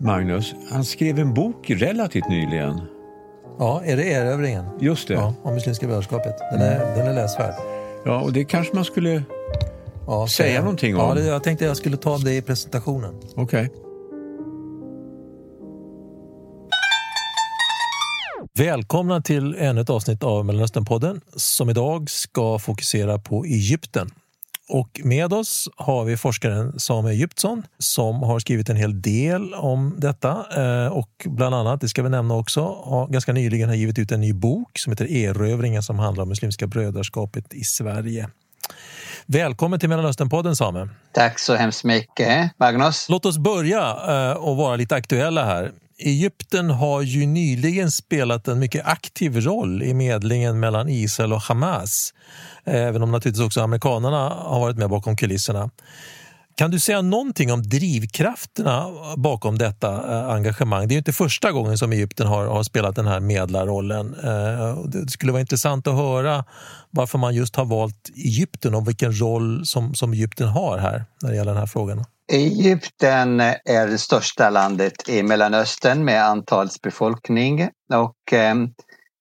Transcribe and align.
Magnus, 0.00 0.54
han 0.70 0.84
skrev 0.84 1.18
en 1.18 1.34
bok 1.34 1.70
relativt 1.70 2.28
nyligen. 2.28 2.80
Ja, 3.58 3.82
är 3.84 3.96
det 3.96 4.04
erövringen? 4.12 4.64
Just 4.80 5.08
det. 5.08 5.14
Ja, 5.14 5.34
om 5.42 5.54
Muslimska 5.54 5.86
brödraskapet. 5.86 6.34
Den 6.52 6.60
är, 6.60 6.96
den 6.96 7.06
är 7.06 7.14
läsvärd. 7.14 7.54
Ja, 8.04 8.20
och 8.20 8.32
det 8.32 8.44
kanske 8.44 8.74
man 8.74 8.84
skulle 8.84 9.22
Ja, 10.06 10.28
säga 10.28 10.56
så- 10.58 10.62
någonting 10.64 10.92
Ja, 10.96 11.02
om. 11.10 11.14
det, 11.16 11.24
jag 11.26 11.42
tänkte 11.44 11.64
jag 11.64 11.76
skulle 11.76 11.96
ta 11.96 12.18
det 12.18 12.36
i 12.36 12.42
presentationen. 12.42 13.14
Okej. 13.36 13.70
Välkomna 18.54 19.20
till 19.22 19.54
ännu 19.58 19.80
ett 19.80 19.90
avsnitt 19.90 20.22
av 20.22 20.44
Mellanösternpodden 20.44 21.20
som 21.36 21.70
idag 21.70 22.10
ska 22.10 22.58
fokusera 22.58 23.18
på 23.18 23.44
Egypten. 23.44 24.10
Och 24.68 25.00
med 25.04 25.32
oss 25.32 25.68
har 25.76 26.04
vi 26.04 26.16
forskaren 26.16 26.80
Same 26.80 27.10
Egyptsson 27.10 27.62
som 27.78 28.22
har 28.22 28.38
skrivit 28.38 28.68
en 28.68 28.76
hel 28.76 29.02
del 29.02 29.54
om 29.54 29.94
detta 29.98 30.46
eh, 30.56 30.92
och 30.92 31.10
bland 31.24 31.54
annat, 31.54 31.80
det 31.80 31.88
ska 31.88 32.02
vi 32.02 32.08
nämna 32.08 32.34
också, 32.34 32.60
har 32.84 33.06
ganska 33.06 33.32
nyligen 33.32 33.68
har 33.68 33.76
givit 33.76 33.98
ut 33.98 34.12
en 34.12 34.20
ny 34.20 34.32
bok 34.32 34.78
som 34.78 34.92
heter 34.92 35.12
Erövringen 35.12 35.82
som 35.82 35.98
handlar 35.98 36.22
om 36.22 36.28
Muslimska 36.28 36.66
brödraskapet 36.66 37.54
i 37.54 37.64
Sverige. 37.64 38.28
Välkommen 39.26 39.80
till 39.80 39.88
Mellanösternpodden 39.88 40.56
Same. 40.56 40.88
Tack 41.12 41.38
så 41.38 41.54
hemskt 41.54 41.84
mycket, 41.84 42.50
Magnus. 42.58 43.06
Låt 43.08 43.26
oss 43.26 43.38
börja 43.38 43.96
eh, 44.08 44.36
och 44.36 44.56
vara 44.56 44.76
lite 44.76 44.94
aktuella 44.94 45.44
här. 45.44 45.72
Egypten 45.98 46.70
har 46.70 47.02
ju 47.02 47.26
nyligen 47.26 47.90
spelat 47.90 48.48
en 48.48 48.58
mycket 48.58 48.86
aktiv 48.86 49.40
roll 49.40 49.82
i 49.82 49.94
medlingen 49.94 50.60
mellan 50.60 50.88
Israel 50.88 51.32
och 51.32 51.42
Hamas. 51.42 52.14
Även 52.64 53.02
om 53.02 53.12
naturligtvis 53.12 53.46
också 53.46 53.60
amerikanerna 53.60 54.28
har 54.28 54.60
varit 54.60 54.76
med 54.76 54.90
bakom 54.90 55.16
kulisserna. 55.16 55.70
Kan 56.56 56.70
du 56.70 56.80
säga 56.80 57.02
någonting 57.02 57.52
om 57.52 57.62
drivkrafterna 57.62 58.86
bakom 59.16 59.58
detta 59.58 60.18
eh, 60.18 60.28
engagemang? 60.28 60.88
Det 60.88 60.92
är 60.92 60.94
ju 60.96 60.98
inte 60.98 61.12
första 61.12 61.52
gången 61.52 61.78
som 61.78 61.92
Egypten 61.92 62.26
har, 62.26 62.46
har 62.46 62.62
spelat 62.62 62.96
den 62.96 63.06
här 63.06 63.20
medlarrollen. 63.20 64.14
Eh, 64.14 64.84
det 64.84 65.10
skulle 65.10 65.32
vara 65.32 65.40
intressant 65.40 65.86
att 65.86 65.94
höra 65.94 66.44
varför 66.90 67.18
man 67.18 67.34
just 67.34 67.56
har 67.56 67.64
valt 67.64 68.10
Egypten 68.16 68.74
och 68.74 68.88
vilken 68.88 69.20
roll 69.20 69.66
som, 69.66 69.94
som 69.94 70.12
Egypten 70.12 70.48
har 70.48 70.78
här 70.78 71.04
när 71.22 71.30
det 71.30 71.36
gäller 71.36 71.52
den 71.52 71.60
här 71.60 71.66
frågan. 71.66 72.04
Egypten 72.32 73.40
är 73.40 73.86
det 73.86 73.98
största 73.98 74.50
landet 74.50 75.08
i 75.08 75.22
Mellanöstern 75.22 76.04
med 76.04 76.24
antalsbefolkning 76.24 77.68
och 77.94 78.32
eh, 78.32 78.54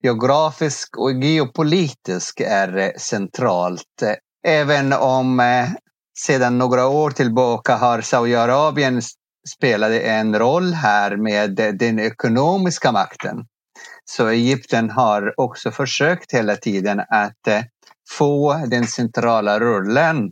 geografisk 0.04 0.98
och 0.98 1.12
geopolitisk 1.12 2.42
är 2.42 3.00
centralt. 3.00 4.04
Även 4.48 4.94
om 4.94 5.40
eh, 5.40 5.70
sedan 6.20 6.58
några 6.58 6.88
år 6.88 7.12
tillbaka 7.12 7.76
har 7.76 8.02
Saudiarabien 8.02 9.02
spelat 9.56 9.92
en 9.92 10.40
roll 10.40 10.74
här 10.74 11.18
med 11.18 11.56
den 11.56 12.00
ekonomiska 12.00 12.92
makten. 12.92 13.46
Så 14.06 14.28
Egypten 14.28 14.90
har 14.90 15.34
också 15.38 15.72
försökt 15.72 16.34
hela 16.34 16.56
tiden 16.56 17.00
att 17.00 17.48
eh, 17.48 17.62
få 18.10 18.54
den 18.68 18.88
centrala 18.88 19.60
rollen 19.60 20.32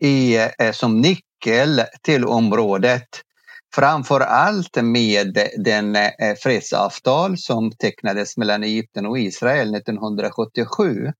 i, 0.00 0.36
eh, 0.36 0.72
som 0.72 1.00
nyckel 1.46 1.82
till 2.02 2.24
området. 2.24 3.08
Framför 3.74 4.20
allt 4.20 4.76
med 4.82 5.38
den 5.64 5.96
eh, 5.96 6.34
fredsavtal 6.42 7.38
som 7.38 7.72
tecknades 7.72 8.36
mellan 8.36 8.62
Egypten 8.64 9.06
och 9.06 9.18
Israel 9.18 9.74
1977. 9.74 11.12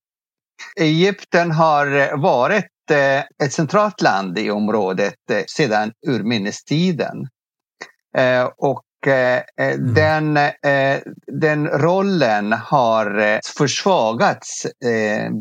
Egypten 0.81 1.51
har 1.51 2.17
varit 2.17 2.65
eh, 2.91 3.19
ett 3.45 3.53
centralt 3.53 4.01
land 4.03 4.39
i 4.39 4.51
området 4.51 5.15
eh, 5.31 5.45
sedan 5.47 5.93
urminnestiden. 6.07 7.29
Eh, 8.17 8.45
Och 8.57 8.83
Mm. 9.07 9.95
den, 9.95 10.39
den 11.41 11.69
rollen 11.69 12.53
har 12.53 13.41
försvagats 13.59 14.67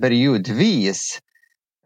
periodvis 0.02 1.20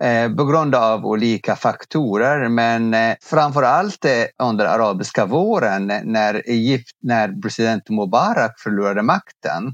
eh, 0.02 0.36
på 0.36 0.46
grund 0.46 0.76
av 0.76 1.06
olika 1.06 1.56
faktorer 1.56 2.50
men 2.50 2.94
eh, 2.94 3.16
framför 3.22 3.64
allt 3.64 4.06
eh, 4.06 4.12
under 4.44 4.66
arabiska 4.66 5.26
våren 5.26 5.92
eh, 5.92 6.02
när, 6.04 6.50
Egypt, 6.50 6.92
när 7.02 7.42
president 7.42 7.90
Mubarak 7.90 8.60
förlorade 8.60 9.02
makten. 9.02 9.74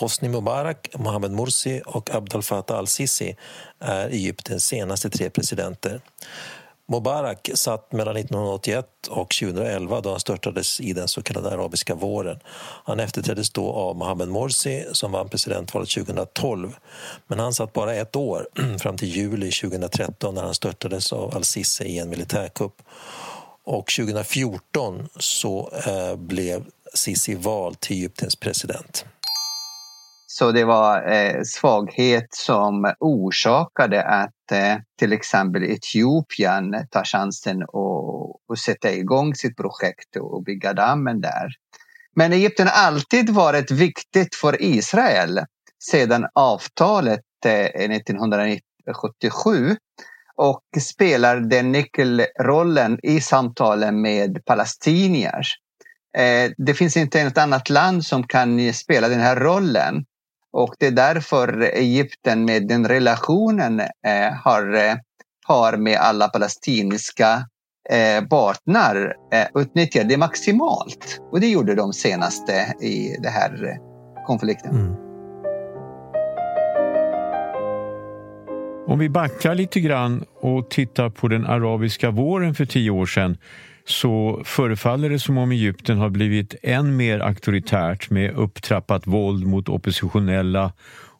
Hosni 0.00 0.28
Mubarak, 0.28 0.88
Mohamed 0.98 1.30
Morsi 1.30 1.82
och 1.86 2.14
Abdel 2.14 2.42
Fattah 2.42 2.78
al-Sisi 2.78 3.36
är 3.80 4.08
Egyptens 4.08 4.64
senaste 4.64 5.10
tre 5.10 5.30
presidenter. 5.30 6.00
Mubarak 6.90 7.50
satt 7.54 7.92
mellan 7.92 8.16
1981 8.16 8.86
och 9.10 9.34
2011 9.40 10.00
då 10.00 10.10
han 10.10 10.20
störtades 10.20 10.80
i 10.80 10.92
den 10.92 11.08
så 11.08 11.22
kallade 11.22 11.50
arabiska 11.50 11.94
våren. 11.94 12.38
Han 12.84 13.00
efterträddes 13.00 13.50
då 13.50 13.72
av 13.72 13.96
Mohamed 13.96 14.28
Morsi 14.28 14.84
som 14.92 15.12
vann 15.12 15.28
presidentvalet 15.28 15.88
2012. 15.88 16.76
Men 17.26 17.38
han 17.38 17.52
satt 17.52 17.72
bara 17.72 17.94
ett 17.94 18.16
år, 18.16 18.46
fram 18.78 18.96
till 18.96 19.08
juli 19.08 19.50
2013 19.50 20.34
när 20.34 20.42
han 20.42 20.54
störtades 20.54 21.12
av 21.12 21.34
al-Sisi 21.34 21.84
i 21.84 21.98
en 21.98 22.10
militärkupp. 22.10 22.82
Och 23.64 23.86
2014 23.98 25.08
så 25.16 25.70
eh, 25.86 26.16
blev 26.16 26.64
Sisi 26.94 27.34
vald 27.34 27.80
till 27.80 27.96
Egyptens 27.96 28.36
president. 28.36 29.04
Så 30.26 30.52
det 30.52 30.64
var 30.64 31.12
eh, 31.12 31.42
svaghet 31.44 32.26
som 32.30 32.94
orsakade 33.00 34.02
att 34.02 34.39
Eh, 34.52 34.76
till 34.98 35.12
exempel 35.12 35.64
Etiopien 35.64 36.86
tar 36.90 37.04
chansen 37.04 37.62
att, 37.62 37.70
att 38.52 38.58
sätta 38.58 38.92
igång 38.92 39.34
sitt 39.34 39.56
projekt 39.56 40.16
och 40.16 40.42
bygga 40.42 40.72
dammen 40.72 41.20
där. 41.20 41.54
Men 42.16 42.32
Egypten 42.32 42.66
har 42.66 42.86
alltid 42.86 43.30
varit 43.30 43.70
viktigt 43.70 44.34
för 44.34 44.62
Israel 44.62 45.40
sedan 45.84 46.26
avtalet 46.34 47.20
eh, 47.44 47.64
1977 47.64 49.76
och 50.36 50.62
spelar 50.80 51.36
den 51.36 51.72
nyckelrollen 51.72 52.98
i 53.02 53.20
samtalen 53.20 54.00
med 54.00 54.44
palestinier. 54.44 55.46
Eh, 56.18 56.50
det 56.56 56.74
finns 56.74 56.96
inte 56.96 57.24
något 57.24 57.38
annat 57.38 57.70
land 57.70 58.04
som 58.04 58.26
kan 58.26 58.72
spela 58.72 59.08
den 59.08 59.20
här 59.20 59.36
rollen. 59.36 60.04
Och 60.52 60.74
det 60.78 60.86
är 60.86 60.90
därför 60.90 61.62
Egypten 61.62 62.44
med 62.44 62.68
den 62.68 62.88
relationen 62.88 63.80
eh, 63.80 64.32
har, 64.44 64.74
eh, 64.74 64.94
har 65.46 65.76
med 65.76 65.98
alla 65.98 66.28
palestinska 66.28 67.44
eh, 67.90 68.24
partner 68.24 69.14
eh, 69.32 69.46
utnyttjat 69.62 70.08
det 70.08 70.16
maximalt. 70.16 71.20
Och 71.32 71.40
det 71.40 71.48
gjorde 71.48 71.74
de 71.74 71.92
senaste 71.92 72.52
i 72.80 73.16
den 73.22 73.32
här 73.32 73.64
eh, 73.64 74.24
konflikten. 74.26 74.70
Mm. 74.70 75.09
Om 78.90 78.98
vi 78.98 79.08
backar 79.08 79.54
lite 79.54 79.80
grann 79.80 80.24
och 80.40 80.70
tittar 80.70 81.10
på 81.10 81.28
den 81.28 81.46
arabiska 81.46 82.10
våren 82.10 82.54
för 82.54 82.64
tio 82.64 82.90
år 82.90 83.06
sedan 83.06 83.36
så 83.84 84.42
förefaller 84.44 85.10
det 85.10 85.18
som 85.18 85.38
om 85.38 85.52
Egypten 85.52 85.98
har 85.98 86.10
blivit 86.10 86.54
än 86.62 86.96
mer 86.96 87.20
auktoritärt 87.20 88.10
med 88.10 88.34
upptrappat 88.34 89.06
våld 89.06 89.46
mot 89.46 89.68
oppositionella 89.68 90.72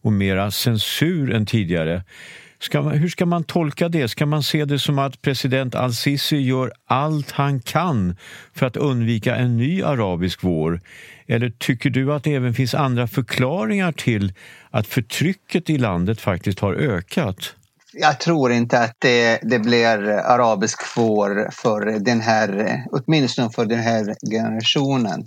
och 0.03 0.13
mera 0.13 0.51
censur 0.51 1.33
än 1.33 1.47
tidigare. 1.47 2.03
Ska 2.59 2.83
man, 2.83 2.93
hur 2.93 3.09
ska 3.09 3.27
man 3.27 3.45
tolka 3.45 3.89
det? 3.89 4.09
Ska 4.09 4.27
man 4.27 4.43
se 4.43 4.65
det 4.65 4.79
som 4.79 4.99
att 4.99 5.23
president 5.23 5.75
al-Sisi 5.75 6.37
gör 6.37 6.73
allt 6.87 7.31
han 7.31 7.61
kan 7.61 8.17
för 8.55 8.67
att 8.67 8.77
undvika 8.77 9.37
en 9.37 9.57
ny 9.57 9.83
arabisk 9.83 10.43
vår? 10.43 10.81
Eller 11.27 11.51
tycker 11.51 11.91
du 11.91 12.13
att 12.13 12.25
det 12.25 12.35
även 12.35 12.55
finns 12.55 12.75
andra 12.75 13.07
förklaringar 13.07 13.93
till 13.93 14.33
att 14.71 14.87
förtrycket 14.87 15.71
i 15.71 15.79
landet 15.79 16.21
faktiskt 16.21 16.61
har 16.61 16.75
ökat? 16.75 17.55
Jag 17.93 18.21
tror 18.21 18.53
inte 18.53 18.79
att 18.79 18.97
det, 18.99 19.39
det 19.43 19.59
blir 19.59 20.09
arabisk 20.09 20.97
vår 20.97 21.51
för 21.53 21.81
den 21.81 22.21
här, 22.21 22.83
åtminstone 22.93 23.51
för 23.51 23.65
den 23.65 23.79
här 23.79 24.17
generationen. 24.31 25.25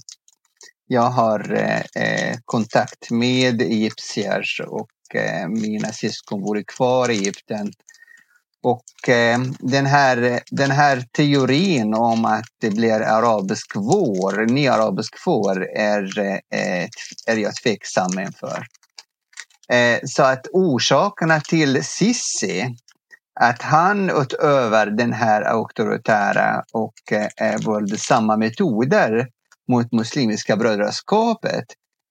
Jag 0.88 1.10
har 1.10 1.54
eh, 1.96 2.36
kontakt 2.46 3.12
med 3.12 3.62
egyptier 3.62 4.46
och 4.68 5.16
eh, 5.16 5.48
mina 5.48 5.92
syskon 5.92 6.42
bor 6.42 6.64
kvar 6.68 7.10
i 7.12 7.18
Egypten. 7.18 7.72
Och 8.64 9.10
eh, 9.10 9.40
den, 9.60 9.86
här, 9.86 10.40
den 10.52 10.72
här 10.72 11.04
teorin 11.12 11.94
om 11.94 12.26
att 12.26 12.46
det 12.62 12.70
blir 12.70 13.02
arabisk 13.02 13.76
vår, 13.76 14.46
ny 14.46 14.68
arabisk 14.68 15.16
vår, 15.26 15.68
är, 15.78 16.20
eh, 16.20 16.88
är 17.28 17.38
jag 17.38 17.56
tveksam 17.56 18.20
inför. 18.20 18.66
Eh, 19.70 20.00
så 20.04 20.24
att 20.24 20.48
orsakerna 20.52 21.42
till 21.42 21.84
Sissi, 21.84 22.76
att 23.40 23.62
han 23.62 24.10
utöver 24.10 24.86
den 24.86 25.14
här 25.14 25.42
auktoritära 25.42 26.64
och 26.74 27.12
eh, 27.12 27.28
eh, 27.38 27.60
våldsamma 27.66 28.38
metoder 28.38 29.28
mot 29.68 29.92
Muslimska 29.92 30.58
brödraskapet 30.58 31.66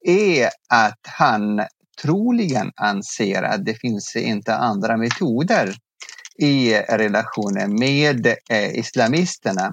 är 0.06 0.49
att 0.69 1.00
han 1.02 1.62
troligen 2.02 2.72
anser 2.76 3.43
att 3.43 3.64
det 3.64 3.75
finns 3.75 4.16
inte 4.16 4.54
andra 4.54 4.96
metoder 4.96 5.75
i 6.38 6.75
relationen 6.75 7.75
med 7.75 8.26
eh, 8.50 8.78
islamisterna. 8.78 9.72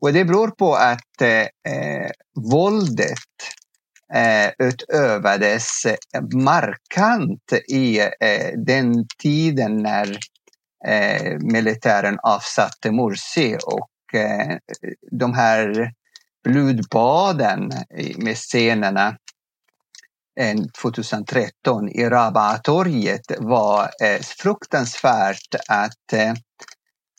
Och 0.00 0.12
det 0.12 0.24
beror 0.24 0.48
på 0.48 0.74
att 0.74 1.22
eh, 1.22 2.10
våldet 2.34 3.18
eh, 4.14 4.50
utövades 4.58 5.86
markant 6.32 7.52
i 7.68 8.00
eh, 8.00 8.52
den 8.66 9.06
tiden 9.22 9.82
när 9.82 10.18
eh, 10.86 11.38
militären 11.40 12.18
avsatte 12.22 12.90
Morsi 12.90 13.56
och 13.66 14.18
eh, 14.20 14.56
de 15.10 15.34
här 15.34 15.92
blodbaden 16.44 17.72
med 18.16 18.36
scenerna 18.36 19.16
2013 20.82 21.88
i 21.88 22.04
Rabatorget 22.04 23.38
var 23.38 23.82
eh, 23.82 24.20
fruktansvärt 24.20 25.54
att, 25.68 26.12
eh, 26.12 26.32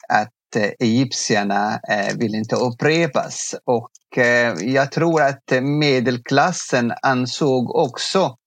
att 0.09 0.34
Eh, 0.55 0.71
egyptierna 0.79 1.79
eh, 1.89 2.17
vill 2.17 2.35
inte 2.35 2.55
upprepas. 2.55 3.55
Och 3.65 4.17
eh, 4.17 4.53
jag 4.61 4.91
tror 4.91 5.21
att 5.21 5.43
medelklassen 5.61 6.93
ansåg 7.01 7.75
också 7.75 8.37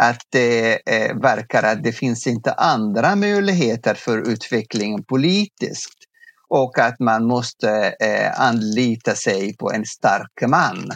att 0.00 0.20
det 0.30 0.78
verkar 1.22 1.62
att 1.62 1.82
det 1.84 1.92
finns 1.92 2.26
inte 2.26 2.52
andra 2.52 3.16
möjligheter 3.16 3.94
för 3.94 4.18
utvecklingen 4.18 5.04
politiskt 5.04 5.94
och 6.48 6.78
att 6.78 7.00
man 7.00 7.24
måste 7.24 7.94
anlita 8.36 9.14
sig 9.14 9.56
på 9.56 9.72
en 9.72 9.84
stark 9.84 10.42
man. 10.46 10.90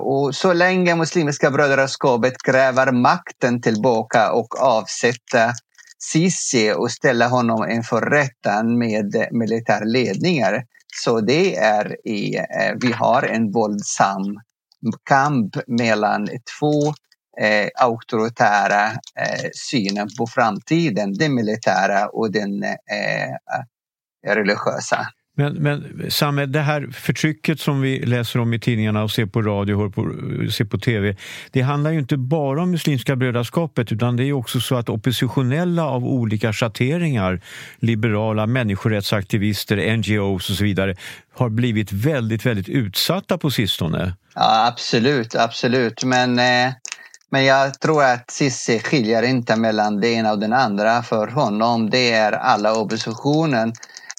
Och 0.00 0.34
så 0.34 0.52
länge 0.52 0.94
Muslimska 0.94 1.50
brödraskapet 1.50 2.34
kräver 2.44 2.92
makten 2.92 3.60
tillbaka 3.60 4.32
och 4.32 4.60
avsätta 4.62 5.52
Sisi 6.02 6.72
och 6.72 6.90
ställa 6.90 7.28
honom 7.28 7.70
inför 7.70 8.00
rätten 8.00 8.78
med 8.78 9.14
eh, 9.14 9.26
militärledningar. 9.30 10.64
Så 10.94 11.20
det 11.20 11.56
är 11.56 12.08
i, 12.08 12.36
eh, 12.36 12.74
vi 12.80 12.92
har 12.92 13.22
en 13.22 13.50
våldsam 13.50 14.40
kamp 15.04 15.56
mellan 15.66 16.28
två 16.58 16.88
eh, 17.40 17.68
auktoritära 17.74 18.86
eh, 19.16 19.50
synen 19.54 20.08
på 20.18 20.26
framtiden, 20.26 21.12
den 21.12 21.34
militära 21.34 22.08
och 22.08 22.32
den 22.32 22.62
eh, 22.62 23.24
eh 23.24 24.34
religiösa. 24.34 25.06
Men, 25.40 25.54
men 25.54 26.10
Samme, 26.10 26.46
det 26.46 26.60
här 26.60 26.88
förtrycket 26.92 27.60
som 27.60 27.80
vi 27.80 27.98
läser 27.98 28.40
om 28.40 28.54
i 28.54 28.60
tidningarna 28.60 29.02
och 29.02 29.10
ser 29.10 29.26
på 29.26 29.42
radio 29.42 29.74
och 29.74 29.94
på, 29.94 30.02
ser 30.52 30.64
på 30.64 30.78
tv, 30.78 31.16
det 31.50 31.60
handlar 31.60 31.90
ju 31.90 31.98
inte 31.98 32.16
bara 32.16 32.62
om 32.62 32.70
Muslimska 32.70 33.16
brödraskapet 33.16 33.92
utan 33.92 34.16
det 34.16 34.24
är 34.24 34.32
också 34.32 34.60
så 34.60 34.76
att 34.76 34.88
oppositionella 34.88 35.84
av 35.84 36.04
olika 36.04 36.52
schatteringar, 36.52 37.40
liberala 37.78 38.46
människorättsaktivister, 38.46 39.96
NGOs 39.96 40.50
och 40.50 40.56
så 40.56 40.64
vidare, 40.64 40.96
har 41.34 41.48
blivit 41.48 41.92
väldigt, 41.92 42.46
väldigt 42.46 42.68
utsatta 42.68 43.38
på 43.38 43.50
sistone. 43.50 44.14
Ja, 44.34 44.66
absolut, 44.66 45.34
absolut. 45.34 46.04
Men, 46.04 46.38
eh, 46.38 46.72
men 47.30 47.44
jag 47.44 47.80
tror 47.80 48.04
att 48.04 48.30
Sissi 48.30 48.78
skiljer 48.78 49.22
inte 49.22 49.56
mellan 49.56 50.00
det 50.00 50.08
ena 50.08 50.32
och 50.32 50.38
den 50.38 50.52
andra. 50.52 51.02
För 51.02 51.28
honom, 51.28 51.90
det 51.90 52.12
är 52.12 52.32
alla 52.32 52.74
oppositionen 52.74 53.72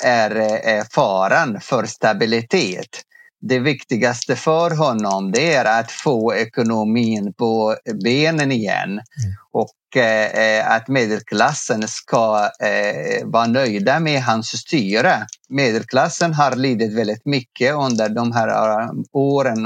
är 0.03 0.36
eh, 0.68 0.83
faran 0.92 1.62
för 1.62 1.86
stabilitet. 1.86 3.01
Det 3.42 3.59
viktigaste 3.59 4.36
för 4.36 4.71
honom 4.71 5.31
det 5.31 5.53
är 5.53 5.80
att 5.80 5.92
få 5.92 6.36
ekonomin 6.36 7.33
på 7.33 7.75
benen 8.03 8.51
igen 8.51 8.89
mm. 8.89 9.03
och 9.51 9.98
eh, 10.01 10.71
att 10.71 10.88
medelklassen 10.88 11.88
ska 11.88 12.50
eh, 12.59 13.25
vara 13.25 13.48
nöjda 13.48 14.00
med 14.00 14.24
hans 14.24 14.48
styre. 14.48 15.27
Medelklassen 15.50 16.33
har 16.33 16.56
lidit 16.56 16.94
väldigt 16.94 17.25
mycket 17.25 17.75
under 17.75 18.09
de 18.09 18.31
här 18.31 18.89
åren, 19.12 19.65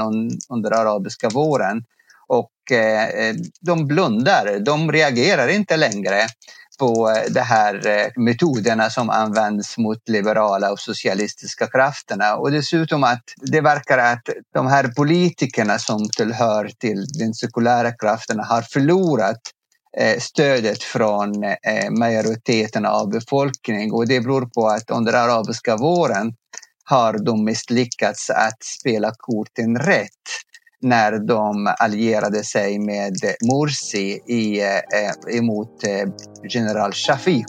under 0.50 0.70
arabiska 0.70 1.28
våren 1.28 1.84
och 2.28 2.50
de 3.60 3.86
blundar, 3.86 4.58
de 4.58 4.92
reagerar 4.92 5.48
inte 5.48 5.76
längre 5.76 6.26
på 6.78 7.10
eh, 7.10 7.32
de 7.32 7.40
här 7.40 7.86
eh, 7.86 8.06
metoderna 8.16 8.90
som 8.90 9.10
används 9.10 9.78
mot 9.78 10.08
liberala 10.08 10.72
och 10.72 10.80
socialistiska 10.80 11.66
krafterna. 11.66 12.36
Och 12.36 12.50
dessutom 12.50 13.04
att 13.04 13.22
det 13.36 13.60
verkar 13.60 13.98
att 13.98 14.22
de 14.54 14.66
här 14.66 14.88
politikerna 14.88 15.78
som 15.78 16.08
tillhör 16.16 16.70
till 16.78 17.04
den 17.18 17.34
sekulära 17.34 17.92
krafterna 17.92 18.44
har 18.44 18.62
förlorat 18.62 19.40
eh, 19.98 20.18
stödet 20.18 20.82
från 20.82 21.32
majoriteten 21.98 22.86
av 22.86 23.10
befolkningen 23.10 23.92
och 23.92 24.08
det 24.08 24.20
beror 24.20 24.46
på 24.46 24.68
att 24.68 24.90
under 24.90 25.12
arabiska 25.12 25.76
våren 25.76 26.32
har 26.84 27.18
de 27.24 27.44
misslyckats 27.44 28.30
att 28.30 28.62
spela 28.62 29.12
korten 29.18 29.78
rätt 29.78 30.10
när 30.86 31.18
de 31.18 31.74
allierade 31.78 32.44
sig 32.44 32.78
med 32.78 33.14
Morsi 33.52 34.20
i, 34.26 34.60
eh, 34.60 35.38
emot 35.38 35.84
eh, 35.84 36.08
general 36.48 36.92
Shafiq 36.92 37.46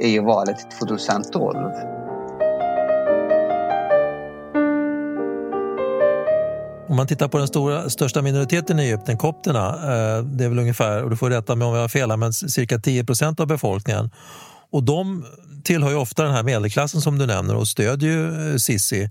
i 0.00 0.18
valet 0.18 0.56
2012. 0.80 1.56
Om 6.88 6.96
man 6.96 7.06
tittar 7.06 7.28
på 7.28 7.38
den 7.38 7.48
stora, 7.48 7.90
största 7.90 8.22
minoriteten 8.22 8.78
i 8.78 8.82
Egypten, 8.82 9.16
kopterna, 9.16 9.68
eh, 9.68 10.24
det 10.24 10.44
är 10.44 10.48
väl 10.48 10.58
ungefär, 10.58 11.02
och 11.02 11.10
du 11.10 11.16
får 11.16 11.30
rätta 11.30 11.56
mig 11.56 11.68
om 11.68 11.74
jag 11.74 11.80
har 11.80 11.88
fel, 11.88 12.16
men 12.16 12.32
cirka 12.32 12.78
10 12.78 13.04
procent 13.04 13.40
av 13.40 13.46
befolkningen. 13.46 14.10
Och 14.70 14.82
de 14.82 15.24
tillhör 15.64 15.90
ju 15.90 15.96
ofta 15.96 16.22
den 16.22 16.32
här 16.32 16.42
medelklassen 16.42 17.00
som 17.00 17.18
du 17.18 17.26
nämner 17.26 17.56
och 17.56 17.68
stödjer 17.68 18.10
ju 18.10 18.50
eh, 18.52 18.56
Sisi, 18.56 19.02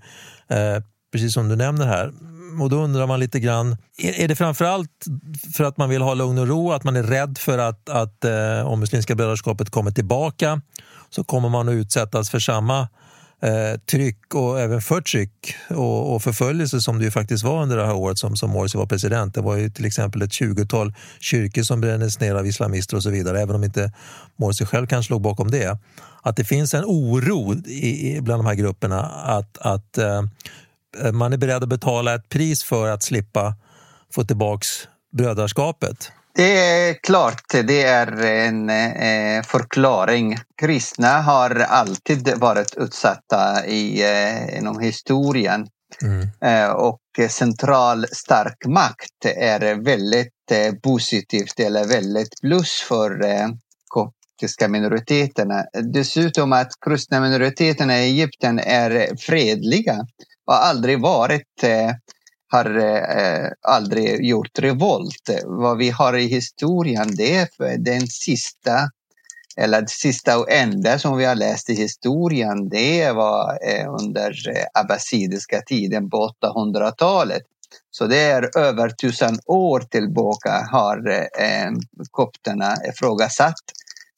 eh, 0.49 0.83
precis 1.11 1.33
som 1.33 1.49
du 1.49 1.55
nämner 1.55 1.85
här 1.85 2.11
och 2.59 2.69
då 2.69 2.77
undrar 2.77 3.07
man 3.07 3.19
lite 3.19 3.39
grann, 3.39 3.77
är, 3.97 4.19
är 4.19 4.27
det 4.27 4.35
framförallt 4.35 5.05
för 5.53 5.63
att 5.63 5.77
man 5.77 5.89
vill 5.89 6.01
ha 6.01 6.13
lugn 6.13 6.37
och 6.37 6.47
ro, 6.47 6.71
att 6.71 6.83
man 6.83 6.95
är 6.95 7.03
rädd 7.03 7.37
för 7.37 7.57
att, 7.57 7.89
att 7.89 8.25
eh, 8.25 8.67
om 8.67 8.79
Muslimska 8.79 9.15
brödraskapet 9.15 9.69
kommer 9.69 9.91
tillbaka 9.91 10.61
så 11.09 11.23
kommer 11.23 11.49
man 11.49 11.69
att 11.69 11.73
utsättas 11.73 12.29
för 12.29 12.39
samma 12.39 12.79
eh, 13.41 13.79
tryck 13.91 14.35
och 14.35 14.59
även 14.59 14.81
förtryck 14.81 15.55
och, 15.69 16.15
och 16.15 16.23
förföljelse 16.23 16.81
som 16.81 16.99
det 16.99 17.05
ju 17.05 17.11
faktiskt 17.11 17.43
var 17.43 17.61
under 17.61 17.77
det 17.77 17.85
här 17.85 17.95
året 17.95 18.17
som, 18.17 18.35
som 18.35 18.49
Morsi 18.49 18.77
var 18.77 18.85
president. 18.85 19.33
Det 19.33 19.41
var 19.41 19.55
ju 19.55 19.69
till 19.69 19.85
exempel 19.85 20.21
ett 20.21 20.33
tjugotal 20.33 20.93
kyrkor 21.19 21.63
som 21.63 21.81
brändes 21.81 22.19
ner 22.19 22.35
av 22.35 22.47
islamister 22.47 22.97
och 22.97 23.03
så 23.03 23.09
vidare, 23.09 23.41
även 23.41 23.55
om 23.55 23.63
inte 23.63 23.91
Morsi 24.35 24.65
själv 24.65 24.87
kanske 24.87 25.13
låg 25.13 25.21
bakom 25.21 25.51
det. 25.51 25.77
Att 26.21 26.35
det 26.35 26.45
finns 26.45 26.73
en 26.73 26.83
oro 26.85 27.53
i, 27.53 28.19
bland 28.21 28.39
de 28.39 28.45
här 28.45 28.55
grupperna 28.55 29.01
att, 29.05 29.57
att 29.57 29.97
eh, 29.97 30.21
Eh, 30.21 30.23
man 31.13 31.33
är 31.33 31.37
beredd 31.37 31.63
att 31.63 31.69
betala 31.69 32.15
ett 32.15 32.29
pris 32.29 32.63
för 32.63 32.87
att 32.87 33.03
slippa 33.03 33.55
få 34.13 34.23
tillbaks 34.23 34.87
brödraskapet? 35.17 36.11
Det 36.35 36.59
är 36.59 36.93
klart, 36.93 37.43
det 37.51 37.83
är 37.83 38.25
en 38.25 38.69
eh, 38.69 39.43
förklaring. 39.43 40.37
Kristna 40.61 41.21
har 41.21 41.59
alltid 41.59 42.37
varit 42.37 42.73
utsatta 42.77 43.65
i, 43.65 44.03
eh, 44.03 44.57
inom 44.57 44.79
historien. 44.79 45.67
Mm. 46.01 46.27
Eh, 46.41 46.71
och 46.71 47.01
central 47.29 48.05
stark 48.11 48.65
makt 48.65 49.25
är 49.25 49.83
väldigt 49.83 50.51
eh, 50.51 50.73
positivt 50.73 51.59
eller 51.59 51.85
väldigt 51.87 52.41
plus 52.41 52.81
för 52.81 53.25
eh, 53.25 53.47
koptiska 53.87 54.67
minoriteterna. 54.67 55.65
Dessutom 55.93 56.53
att 56.53 56.71
kristna 56.85 57.19
minoriteterna 57.19 57.99
i 57.99 58.03
Egypten 58.03 58.59
är 58.59 59.15
fredliga 59.17 60.07
har 60.47 60.57
aldrig 60.57 61.01
varit 61.01 61.63
eh, 61.63 61.91
har 62.49 62.77
eh, 62.77 63.49
aldrig 63.61 64.25
gjort 64.25 64.59
revolt. 64.59 65.29
Vad 65.45 65.77
vi 65.77 65.89
har 65.89 66.17
i 66.17 66.27
historien 66.27 67.15
det 67.15 67.35
är 67.35 67.77
den 67.77 68.07
sista 68.07 68.89
eller 69.57 69.81
det 69.81 69.89
sista 69.89 70.39
och 70.39 70.51
enda 70.51 70.99
som 70.99 71.17
vi 71.17 71.25
har 71.25 71.35
läst 71.35 71.69
i 71.69 71.73
historien 71.73 72.69
det 72.69 73.11
var 73.11 73.59
eh, 73.69 73.93
under 74.01 74.49
eh, 74.49 74.81
abbasidiska 74.81 75.61
tiden 75.61 76.09
på 76.09 76.31
800-talet. 76.41 77.43
Så 77.91 78.07
det 78.07 78.19
är 78.19 78.57
över 78.57 78.89
tusen 78.89 79.39
år 79.45 79.79
tillbaka 79.79 80.67
har 80.71 81.09
eh, 81.09 81.45
eh 81.45 81.71
kopterna 82.11 82.75
ifrågasatt 82.89 83.63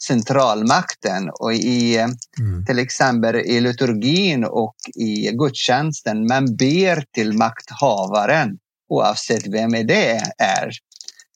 centralmakten 0.04 1.30
och 1.40 1.54
i 1.54 1.98
mm. 1.98 2.66
till 2.66 2.80
exempel 2.80 3.36
i 3.36 3.62
liturgin 3.62 4.46
och 4.46 4.76
i 4.96 5.32
gudstjänsten, 5.32 6.28
man 6.28 6.56
ber 6.56 7.04
till 7.14 7.34
makthavaren 7.34 8.58
oavsett 8.90 9.48
vem 9.48 9.72
det 9.72 10.22
är. 10.38 10.72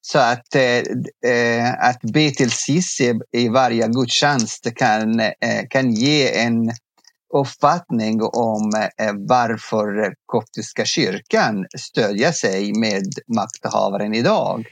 Så 0.01 0.19
att, 0.19 0.55
eh, 0.55 1.73
att 1.79 2.01
be 2.13 2.31
till 2.31 2.51
Sissi 2.51 3.19
i 3.31 3.49
varje 3.49 3.87
gudstjänst 3.87 4.75
kan, 4.75 5.19
eh, 5.19 5.33
kan 5.69 5.91
ge 5.91 6.39
en 6.39 6.71
uppfattning 7.33 8.21
om 8.21 8.71
eh, 8.99 9.13
varför 9.17 10.13
koptiska 10.25 10.85
kyrkan 10.85 11.65
stödjer 11.77 12.31
sig 12.31 12.73
med 12.79 13.03
makthavaren 13.35 14.13
idag. 14.13 14.65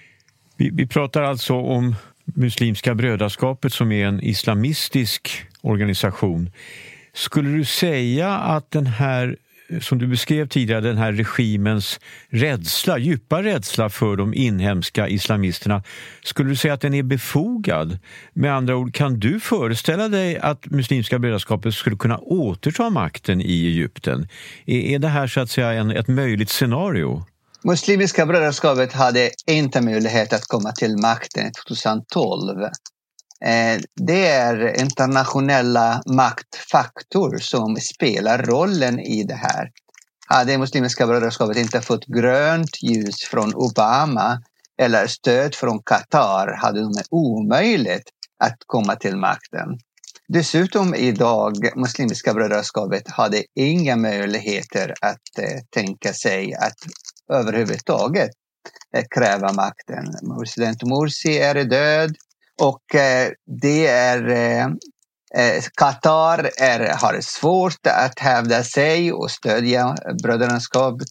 Vi, 0.58 0.70
vi 0.70 0.88
pratar 0.88 1.22
alltså 1.22 1.54
om 1.54 1.96
Muslimska 2.36 2.96
brödraskapet 2.96 3.74
som 3.74 3.92
är 3.92 4.06
en 4.06 4.24
islamistisk 4.24 5.46
organisation. 5.62 6.52
Skulle 7.14 7.50
du 7.50 7.66
säga 7.66 8.34
att 8.38 8.72
den 8.72 8.86
här 8.86 9.36
som 9.80 9.98
du 9.98 10.08
beskrev 10.08 10.48
tidigare, 10.48 10.82
den 10.82 10.98
här 10.98 11.12
regimens 11.12 12.00
rädsla, 12.30 12.98
djupa 12.98 13.44
rädsla 13.44 13.90
för 13.90 14.16
de 14.16 14.34
inhemska 14.34 15.08
islamisterna. 15.08 15.84
Skulle 16.24 16.50
du 16.50 16.56
säga 16.56 16.74
att 16.74 16.82
den 16.82 16.94
är 16.94 17.04
befogad? 17.04 18.00
Med 18.34 18.54
andra 18.54 18.76
ord, 18.76 18.94
kan 18.94 19.20
du 19.20 19.40
föreställa 19.40 20.08
dig 20.08 20.38
att 20.38 20.66
Muslimska 20.66 21.20
brödraskapet 21.20 21.74
skulle 21.74 21.96
kunna 21.96 22.18
återta 22.18 22.90
makten 22.90 23.42
i 23.42 23.66
Egypten? 23.68 24.28
Är, 24.66 25.00
det 25.00 25.08
här 25.08 25.28
så 25.28 25.40
att 25.40 25.50
säga 25.50 25.72
en, 25.72 25.92
ett 25.92 26.08
möjligt 26.08 26.50
scenario? 26.50 27.26
Muslimska 27.64 28.26
brödraskapet 28.26 28.94
hade 28.94 29.32
inte 29.48 29.82
möjlighet 29.82 30.34
att 30.34 30.46
komma 30.46 30.72
till 30.72 30.98
makten 30.98 31.52
2012 31.68 32.62
eh, 33.46 33.82
det 33.96 34.28
är 34.28 34.82
internationella 34.82 36.02
maktfaktor 36.06 37.38
som 37.38 37.76
spelar 37.76 38.44
rollen 38.44 39.00
i 39.00 39.24
det 39.24 39.36
här. 39.36 39.72
Hade 40.28 40.58
Muslimska 40.58 41.08
brödraskapet 41.08 41.58
inte 41.58 41.82
fått 41.82 42.06
grönt 42.06 42.84
ljus 42.84 43.24
från 43.24 43.56
Obama 43.56 44.42
eller 44.82 45.08
stöd 45.08 45.56
från 45.56 45.80
Qatar 45.84 46.58
hade 46.58 46.80
det 46.80 47.04
omöjligt 47.10 48.10
att 48.44 48.58
komma 48.66 48.96
till 48.96 49.18
makten. 49.18 49.68
Dessutom 50.28 50.96
idag, 50.96 51.70
Muslimska 51.76 52.34
brödraskapet 52.34 53.08
hade 53.08 53.44
inga 53.56 53.96
möjligheter 53.96 54.94
att 55.02 55.40
eh, 55.40 55.60
tänka 55.70 56.14
sig 56.14 56.54
att 56.54 56.78
överhuvudtaget 57.32 58.32
eh, 58.96 59.04
kräva 59.16 59.54
makten. 59.54 60.06
President 60.40 60.84
Morsi 60.84 61.38
är 61.38 61.64
död. 61.64 62.16
Och 62.62 62.96
eh, 62.96 63.32
det 63.62 63.88
är 63.88 64.30
eh, 64.30 64.68
Qatar 65.76 66.50
är, 66.58 66.80
har 66.98 67.22
svårt 67.22 67.88
att 67.88 68.20
hävda 68.20 68.64
sig 68.64 69.14
och 69.14 69.32
stödja 69.32 69.96
brödraskapet 70.24 71.08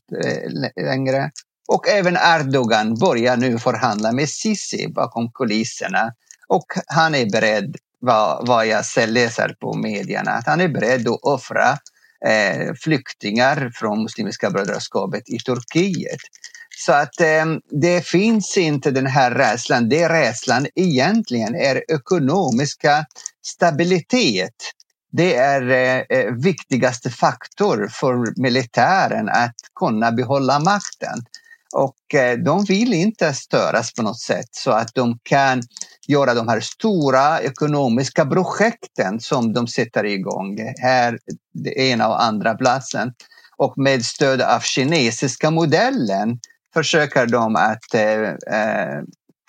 längre. 0.77 1.31
Och 1.69 1.89
även 1.89 2.17
Erdogan 2.17 2.95
börjar 2.95 3.37
nu 3.37 3.59
förhandla 3.59 4.12
med 4.12 4.29
Sisi 4.29 4.89
bakom 4.89 5.33
kulisserna. 5.33 6.15
Och 6.49 6.67
han 6.87 7.15
är 7.15 7.31
beredd, 7.31 7.77
vad, 8.00 8.47
vad 8.47 8.67
jag 8.67 8.85
läser 9.07 9.57
på 9.61 9.75
medierna, 9.75 10.31
att 10.31 10.47
han 10.47 10.61
är 10.61 10.69
beredd 10.69 11.09
att 11.09 11.21
offra 11.23 11.79
eh, 12.27 12.75
flyktingar 12.75 13.71
från 13.75 14.03
Muslimska 14.03 14.50
brödraskapet 14.50 15.29
i 15.29 15.39
Turkiet. 15.39 16.21
Så 16.77 16.93
att 16.93 17.21
eh, 17.21 17.45
det 17.71 18.07
finns 18.07 18.57
inte 18.57 18.91
den 18.91 19.07
här 19.07 19.31
rädslan. 19.31 19.89
Det 19.89 20.09
rädslan 20.09 20.67
egentligen 20.75 21.55
är 21.55 21.93
ekonomiska 21.93 23.07
stabilitet. 23.47 24.55
Det 25.12 25.35
är 25.35 25.71
eh, 25.71 26.19
eh 26.19 26.33
viktigaste 26.33 27.11
faktor 27.11 27.89
för 27.93 28.41
militären 28.43 29.29
att 29.29 29.57
kunna 29.75 30.12
behålla 30.12 30.59
makten. 30.59 31.25
Och 31.73 32.15
eh, 32.15 32.39
de 32.39 32.65
vill 32.65 32.93
inte 32.93 33.35
störas 33.35 33.95
på 33.95 34.03
något 34.03 34.21
sätt 34.21 34.49
så 34.50 34.71
att 34.71 34.95
de 34.95 35.19
kan 35.23 35.62
göra 36.09 36.35
de 36.35 36.49
här 36.49 36.61
stora 36.61 37.41
ekonomiska 37.41 38.27
projekten 38.27 39.21
som 39.21 39.53
de 39.53 39.67
sätter 39.67 40.05
igång. 40.05 40.59
Här, 40.83 41.19
det 41.55 41.79
ena 41.79 42.09
och 42.09 42.23
andra 42.23 42.55
platsen. 42.55 43.12
Och 43.57 43.79
med 43.79 44.05
stöd 44.05 44.43
av 44.43 44.61
kinesiska 44.61 45.50
modellen 45.50 46.39
försöker 46.75 47.27
de 47.27 47.57
att, 47.57 47.95
eh, 47.95 48.21
eh 48.21 49.03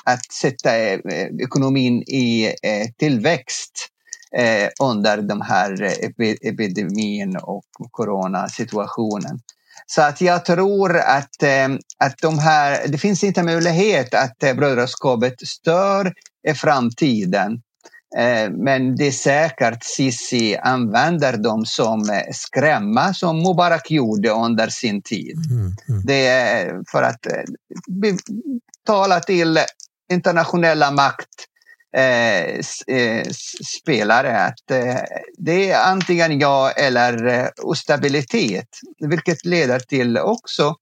att 0.06 0.32
sätta 0.32 0.78
eh, 0.78 1.00
ekonomin 1.42 2.01
i 2.01 2.46
eh, 2.63 2.88
tillväxt 2.98 3.88
under 4.82 5.18
den 5.18 5.42
här 5.42 5.94
epidemin 6.42 7.38
och 7.38 7.66
coronasituationen. 7.92 9.40
Så 9.85 10.01
att 10.01 10.21
jag 10.21 10.45
tror 10.45 10.97
att, 10.97 11.43
att 11.97 12.17
de 12.21 12.39
här, 12.39 12.88
det 12.88 12.97
finns 12.97 13.23
inte 13.23 13.43
möjlighet 13.43 14.13
att 14.13 14.38
brödraskapet 14.39 15.47
stör 15.47 16.13
i 16.47 16.53
framtiden. 16.53 17.61
Eh, 18.17 18.51
men 18.51 18.95
det 18.95 19.07
är 19.07 19.11
säkert 19.11 19.83
Sisi 19.83 20.57
använder 20.57 21.38
dem 21.38 21.65
som 21.65 22.09
eh, 22.09 22.33
skrämma 22.33 23.13
som 23.13 23.38
Mubarak 23.38 23.91
gjorde 23.91 24.29
under 24.29 24.67
sin 24.67 25.01
tid. 25.01 25.38
Mm, 25.51 25.71
mm. 25.89 26.05
Det 26.05 26.27
är 26.27 26.81
för 26.91 27.03
att 27.03 27.25
eh, 27.25 27.43
tala 28.85 29.19
till 29.19 29.59
internationella 30.11 30.91
makt 30.91 31.47
Eh, 31.93 32.60
eh, 32.98 33.27
spelare 33.79 34.45
att 34.45 34.71
eh, 34.71 35.01
det 35.38 35.71
är 35.71 35.91
antingen 35.91 36.39
ja 36.39 36.71
eller 36.71 37.50
ostabilitet, 37.63 38.79
vilket 39.00 39.45
leder 39.45 39.79
till 39.79 40.17
också 40.17 40.75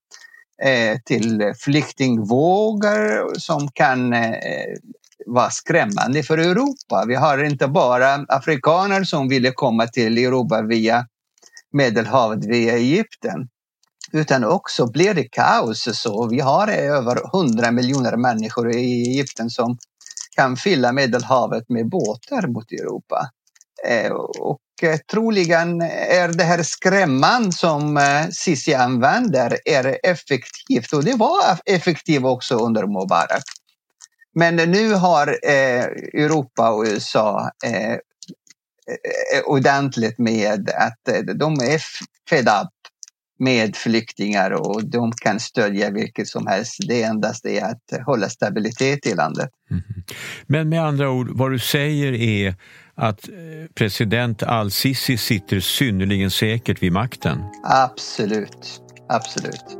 till 1.06 1.54
flyktingvågor 1.60 3.40
som 3.40 3.72
kan 3.74 4.16
var 5.26 5.50
skrämmande 5.50 6.24
för 6.24 6.38
Europa. 6.38 7.06
Vi 7.08 7.16
har 7.16 7.44
inte 7.44 7.68
bara 7.68 8.26
afrikaner 8.28 9.04
som 9.04 9.30
ville 9.30 9.52
komma 9.52 9.88
till 9.88 10.18
Europa 10.18 10.62
via 10.62 11.08
Medelhavet, 11.72 12.46
via 12.46 12.78
Egypten, 12.78 13.48
utan 14.12 14.44
också 14.44 14.92
blir 14.92 15.14
det 15.14 15.30
kaos. 15.32 15.90
Så 15.94 16.28
vi 16.28 16.40
har 16.40 16.68
över 16.68 17.38
100 17.38 17.72
miljoner 17.72 18.18
människor 18.18 18.72
i 18.72 19.10
Egypten 19.10 19.50
som 19.50 19.78
kan 20.36 20.58
fylla 20.58 20.92
Medelhavet 20.92 21.70
med 21.70 21.90
båtar 21.90 22.48
mot 22.48 22.72
Europa. 22.72 23.30
Eh, 23.86 24.12
och 24.40 24.60
eh, 24.82 24.98
troligen 24.98 25.82
är 25.82 26.28
det 26.28 26.44
här 26.44 26.64
skrämman 26.64 27.52
som 27.52 27.98
eh, 27.98 28.28
Sisi 28.32 28.74
använder 28.74 29.58
är 29.66 29.98
effektivt 30.04 30.94
och 30.94 31.04
det 31.04 31.16
var 31.16 31.60
effektivt 31.66 32.24
också 32.24 32.56
under 32.56 32.88
Mubarak. 32.88 33.44
Men 34.36 34.56
nu 34.56 34.94
har 34.94 35.28
Europa 36.14 36.70
och 36.72 36.84
USA 36.84 37.52
ordentligt 39.46 40.18
med 40.18 40.70
att 40.70 41.00
de 41.36 41.54
är 41.54 41.82
fed 42.30 42.48
up 42.48 42.79
med 43.40 43.76
flyktingar 43.76 44.52
och 44.52 44.86
de 44.86 45.12
kan 45.12 45.40
stödja 45.40 45.92
vilket 45.92 46.28
som 46.28 46.48
helst. 46.48 46.78
Det 46.88 47.04
endast 47.04 47.46
är 47.46 47.64
att 47.64 48.06
hålla 48.06 48.30
stabilitet 48.30 49.06
i 49.06 49.16
landet. 49.16 49.50
Mm. 49.72 49.84
Men 50.48 50.70
med 50.70 50.84
andra 50.84 51.10
ord, 51.10 51.30
vad 51.30 51.52
du 51.52 51.60
säger 51.60 52.14
är 52.14 52.56
att 52.96 53.30
eh, 53.30 53.34
president 53.76 54.44
al-Sisi 54.44 55.18
sitter 55.18 55.60
synnerligen 55.60 56.32
säkert 56.32 56.84
vid 56.84 56.92
makten? 56.92 57.44
Absolut, 57.64 58.82
absolut. 59.10 59.80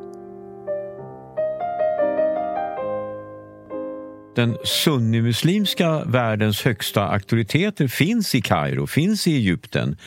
den 4.40 4.58
sunnimuslimska 4.64 6.04
världens 6.06 6.62
högsta 6.62 7.08
auktoriteter 7.08 7.88
finns 7.88 8.36
i 8.36 8.42
Kairo, 8.42 8.88
finns 8.88 9.28
i 9.28 9.36
Egypten 9.36 9.98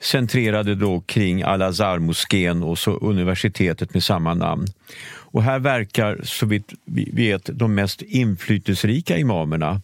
centrerade 0.00 0.74
då 0.74 1.00
kring 1.00 1.42
Al-Azhar-moskén 1.42 2.62
och 2.62 2.78
så 2.78 2.90
universitetet 2.90 3.94
med 3.94 4.02
samma 4.02 4.34
namn. 4.34 4.66
Och 5.32 5.42
här 5.42 5.58
verkar, 5.58 6.20
så 6.22 6.46
vitt 6.46 6.72
vi 6.84 7.10
vet, 7.12 7.50
de 7.52 7.74
mest 7.74 8.02
inflytelserika 8.02 9.18
imamerna. 9.18 9.80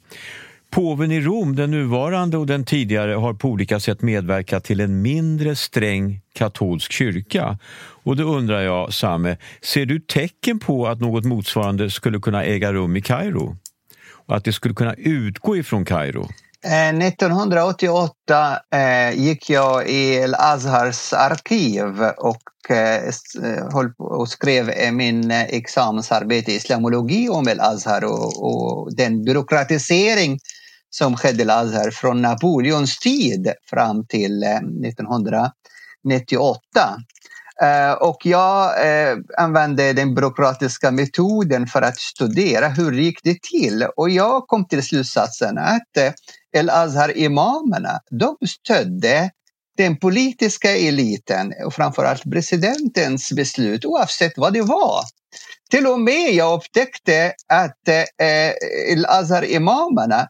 Påven 0.71 1.13
i 1.13 1.21
Rom, 1.21 1.57
den 1.57 1.71
nuvarande 1.71 2.37
och 2.37 2.47
den 2.47 2.65
tidigare, 2.65 3.13
har 3.13 3.35
på 3.35 3.49
olika 3.49 3.81
sätt 3.81 4.03
medverkat 4.03 4.65
till 4.65 4.81
en 4.81 5.03
mindre 5.03 5.57
sträng 5.57 6.21
katolsk 6.33 6.93
kyrka. 6.93 7.59
Och 7.79 8.17
då 8.17 8.25
undrar 8.25 8.61
jag, 8.61 8.93
Same, 8.93 9.37
ser 9.63 9.87
du 9.87 10.01
tecken 10.01 10.59
på 10.59 10.87
att 10.87 11.01
något 11.01 11.25
motsvarande 11.25 11.91
skulle 11.91 12.21
kunna 12.21 12.45
äga 12.45 12.73
rum 12.73 12.97
i 12.97 13.03
Kairo? 13.03 13.57
och 14.27 14.37
att 14.37 14.45
det 14.45 14.53
skulle 14.53 14.75
kunna 14.75 14.95
utgå 14.95 15.57
ifrån 15.57 15.85
Kairo? 15.85 16.29
Eh, 16.67 16.89
1988 16.89 18.59
eh, 18.75 19.21
gick 19.21 19.51
jag 19.51 19.89
i 19.89 20.23
Al-Azhars 20.23 21.13
arkiv 21.13 22.03
och 22.03 22.71
eh, 22.71 23.05
eh 23.05 23.11
och 23.99 24.29
skrev 24.29 24.71
eh, 24.71 24.93
min 24.93 25.31
examensarbete 25.31 26.53
i 26.53 26.55
islamologi 26.55 27.29
om 27.29 27.49
Al-Azhar 27.49 28.05
och, 28.05 28.47
och, 28.47 28.97
den 28.97 29.25
byråkratisering 29.25 30.39
som 30.91 31.17
skedde 31.17 31.43
i 31.43 31.51
Al-Azhar 31.51 31.91
från 31.91 32.23
Napoleons 32.23 32.99
tid 32.99 33.53
fram 33.71 34.07
till 34.07 34.43
1998. 34.43 36.61
Eh, 37.63 37.93
och 37.93 38.27
jag 38.27 38.87
eh, 38.87 39.17
använde 39.39 39.93
den 39.93 40.15
byråkratiska 40.15 40.91
metoden 40.91 41.67
för 41.67 41.83
att 41.83 41.99
studera 41.99 42.69
hur 42.69 42.91
det 42.91 43.03
gick 43.03 43.21
det 43.23 43.43
till. 43.43 43.87
Och 43.97 44.11
jag 44.11 44.47
kom 44.47 44.69
till 44.69 44.83
slutsatsen 44.83 45.59
att 45.59 45.97
eh, 45.97 46.13
El-Azhar-imamerna, 46.57 48.01
de 48.11 48.37
stödde 48.47 49.31
den 49.77 49.97
politiska 49.97 50.77
eliten 50.77 51.53
och 51.67 51.75
framförallt 51.75 52.23
presidentens 52.33 53.33
beslut 53.33 53.85
oavsett 53.85 54.33
vad 54.37 54.53
det 54.53 54.63
var. 54.63 55.01
Till 55.71 55.87
och 55.87 56.01
med 56.01 56.35
jag 56.35 56.59
upptäckte 56.59 57.33
att 57.49 57.89
eh, 57.89 58.51
El-Azhar-imamerna 58.93 60.29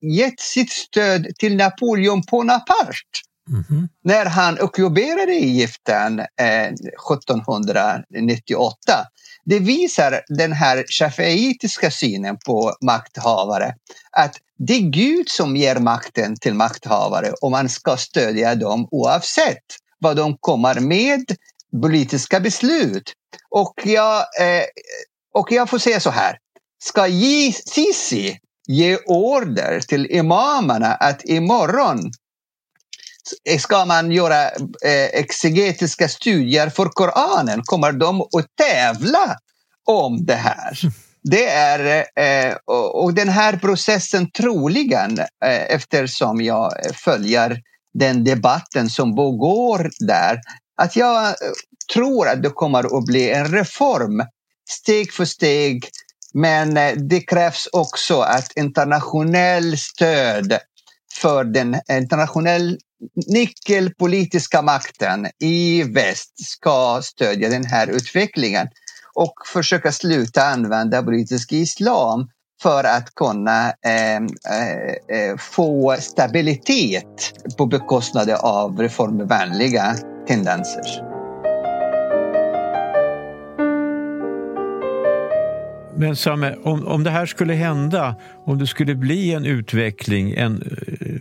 gett 0.00 0.40
sitt 0.40 0.72
stöd 0.72 1.26
till 1.38 1.56
Napoleon 1.56 2.22
Bonaparte 2.30 3.20
Mm-hmm. 3.50 3.88
När 4.04 4.26
han 4.26 4.60
ockuperade 4.60 5.32
Egypten 5.32 6.20
eh, 6.20 6.66
1798. 7.16 8.74
Det 9.44 9.58
visar 9.58 10.20
den 10.28 10.52
här 10.52 10.84
shafiitiska 10.88 11.90
synen 11.90 12.38
på 12.46 12.72
makthavare. 12.80 13.74
Att 14.10 14.36
det 14.58 14.74
är 14.74 14.90
Gud 14.90 15.28
som 15.28 15.56
ger 15.56 15.76
makten 15.76 16.36
till 16.36 16.54
makthavare 16.54 17.32
och 17.42 17.50
man 17.50 17.68
ska 17.68 17.96
stödja 17.96 18.54
dem 18.54 18.88
oavsett 18.90 19.64
vad 19.98 20.16
de 20.16 20.36
kommer 20.40 20.80
med 20.80 21.24
politiska 21.82 22.40
beslut. 22.40 23.12
Och 23.50 23.74
jag, 23.84 24.16
eh, 24.18 24.64
och 25.34 25.52
jag 25.52 25.70
får 25.70 25.78
säga 25.78 26.00
så 26.00 26.10
här. 26.10 26.38
Ska 26.84 27.06
Sisi 27.66 28.38
ge 28.68 28.98
order 29.06 29.80
till 29.80 30.06
imamerna 30.10 30.94
att 30.94 31.24
imorgon 31.24 32.10
ska 33.58 33.84
man 33.84 34.12
göra 34.12 34.44
eh, 34.84 35.04
exegetiska 35.12 36.08
studier 36.08 36.68
för 36.68 36.86
Koranen, 36.86 37.62
kommer 37.64 37.92
de 37.92 38.20
att 38.20 38.46
tävla 38.58 39.36
om 39.86 40.24
det 40.24 40.34
här? 40.34 40.78
Det 41.24 41.46
är, 41.46 42.04
eh, 42.16 42.54
och 42.92 43.14
den 43.14 43.28
här 43.28 43.56
processen 43.56 44.30
troligen, 44.30 45.18
eh, 45.18 45.74
eftersom 45.74 46.40
jag 46.40 46.72
följer 46.94 47.60
den 47.94 48.24
debatten 48.24 48.90
som 48.90 49.16
pågår 49.16 49.90
där, 50.06 50.40
att 50.76 50.96
jag 50.96 51.34
tror 51.92 52.28
att 52.28 52.42
det 52.42 52.50
kommer 52.50 52.98
att 52.98 53.04
bli 53.04 53.30
en 53.30 53.48
reform 53.48 54.22
steg 54.70 55.12
för 55.12 55.24
steg. 55.24 55.88
Men 56.34 56.74
det 57.08 57.20
krävs 57.20 57.68
också 57.72 58.20
att 58.20 58.56
internationell 58.56 59.78
stöd 59.78 60.58
för 61.22 61.44
den 61.44 61.76
internationella 61.90 62.76
nyckelpolitiska 63.26 64.62
makten 64.62 65.26
i 65.40 65.82
väst 65.82 66.46
ska 66.46 67.00
stödja 67.02 67.48
den 67.48 67.64
här 67.64 67.86
utvecklingen 67.86 68.68
och 69.14 69.34
försöka 69.52 69.92
sluta 69.92 70.42
använda 70.42 71.02
politisk 71.02 71.52
islam 71.52 72.28
för 72.62 72.84
att 72.84 73.14
kunna 73.14 73.72
ehm, 73.86 74.26
eh, 74.50 75.18
eh, 75.18 75.36
få 75.38 75.96
stabilitet 76.00 77.32
på 77.58 77.66
bekostnad 77.66 78.30
av 78.30 78.78
reformvänliga 78.78 79.94
tendenser. 80.28 81.12
Men 85.96 86.16
Samme, 86.16 86.54
om, 86.62 86.86
om 86.86 87.04
det 87.04 87.10
här 87.10 87.26
skulle 87.26 87.54
hända, 87.54 88.16
om 88.44 88.58
det 88.58 88.66
skulle 88.66 88.94
bli 88.94 89.32
en 89.32 89.44
utveckling, 89.46 90.32
en 90.32 90.62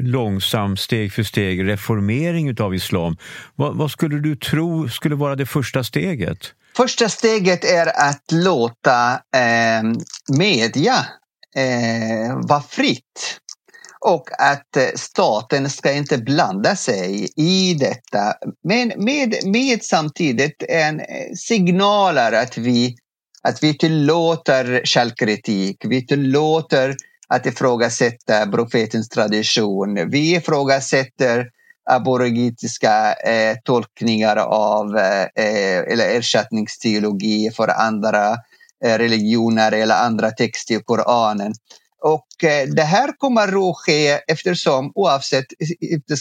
långsam 0.01 0.77
steg 0.77 1.13
för 1.13 1.23
steg 1.23 1.67
reformering 1.67 2.61
av 2.61 2.75
islam, 2.75 3.17
vad, 3.55 3.77
vad 3.77 3.91
skulle 3.91 4.19
du 4.19 4.35
tro 4.35 4.89
skulle 4.89 5.15
vara 5.15 5.35
det 5.35 5.45
första 5.45 5.83
steget? 5.83 6.53
Första 6.77 7.09
steget 7.09 7.65
är 7.65 7.87
att 8.09 8.31
låta 8.31 9.13
eh, 9.13 9.83
media 10.37 11.05
eh, 11.55 12.35
vara 12.47 12.61
fritt 12.61 13.39
och 14.05 14.29
att 14.37 14.77
eh, 14.77 14.83
staten 14.95 15.69
ska 15.69 15.91
inte 15.93 16.17
blanda 16.17 16.75
sig 16.75 17.29
i 17.35 17.73
detta. 17.73 18.33
Men 18.63 18.91
med, 18.97 19.35
med 19.45 19.83
samtidigt 19.83 20.63
en 20.69 20.99
eh, 20.99 21.05
signaler 21.35 22.31
att 22.31 22.57
vi 22.57 22.95
att 23.43 23.63
vi 23.63 23.77
tillåter 23.77 24.81
källkritik, 24.83 25.85
vi 25.85 26.07
tillåter 26.07 26.95
att 27.33 27.45
ifrågasätta 27.45 28.47
profetens 28.47 29.09
tradition. 29.09 30.09
Vi 30.09 30.35
ifrågasätter 30.35 31.49
aborigitiska 31.89 33.13
eh, 33.13 33.57
tolkningar 33.63 34.37
av 34.37 34.97
eh, 34.97 35.21
eh, 35.21 35.79
eller 35.79 36.17
ersättningsteologi 36.17 37.51
för 37.55 37.67
andra 37.67 38.31
eh, 38.85 38.97
religioner 38.97 39.71
eller 39.71 39.95
andra 39.95 40.31
texter 40.31 40.75
i 40.75 40.79
Koranen. 40.85 41.53
Och 42.01 42.43
eh, 42.43 42.67
det 42.67 42.83
här 42.83 43.17
kommer 43.17 43.69
att 43.69 43.77
ske 43.77 44.19
eftersom 44.27 44.91
oavsett 44.95 45.45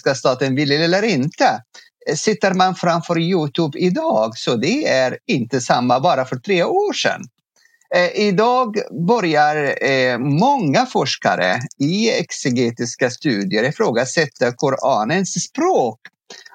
om 0.09 0.15
staten 0.15 0.55
vill 0.55 0.73
eller 0.73 1.03
inte 1.03 1.63
eh, 2.09 2.15
sitter 2.15 2.55
man 2.55 2.75
framför 2.75 3.19
Youtube 3.19 3.79
idag 3.79 4.39
så 4.39 4.57
det 4.57 4.89
är 4.89 5.19
inte 5.27 5.61
samma 5.61 6.01
bara 6.01 6.25
för 6.25 6.37
tre 6.37 6.65
år 6.65 6.93
sedan. 6.93 7.21
Eh, 7.95 8.11
idag 8.29 8.77
börjar 9.07 9.85
eh, 9.85 10.19
många 10.19 10.87
forskare 10.87 11.61
i 11.79 12.11
exegetiska 12.11 13.11
studier 13.11 13.65
ifrågasätta 13.65 14.53
Koranens 14.53 15.45
språk 15.45 15.99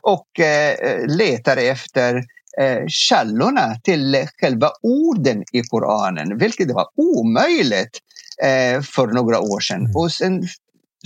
och 0.01 0.39
eh, 0.39 1.07
letar 1.07 1.57
efter 1.57 2.23
källorna 2.87 3.75
till 3.83 4.27
själva 4.41 4.71
orden 4.81 5.43
i 5.51 5.61
Koranen, 5.61 6.37
vilket 6.37 6.71
var 6.71 6.87
omöjligt 6.95 7.99
för 8.95 9.07
några 9.07 9.39
år 9.39 9.59
sedan. 9.59 9.79
Mm. 9.79 9.95
Och 9.95 10.11
sen, 10.11 10.43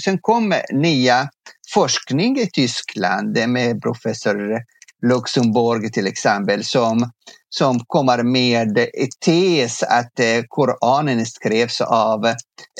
sen 0.03 0.17
kom 0.21 0.55
nya 0.71 1.29
forskning 1.73 2.39
i 2.39 2.49
Tyskland 2.49 3.37
med 3.47 3.81
professor 3.81 4.61
Luxemburg 5.01 5.93
till 5.93 6.07
exempel 6.07 6.63
som, 6.63 7.11
som 7.49 7.79
kommer 7.87 8.23
med 8.23 8.87
tes 9.25 9.83
att 9.83 10.19
eh, 10.19 10.43
Koranen 10.47 11.25
skrevs 11.25 11.81
av 11.81 12.25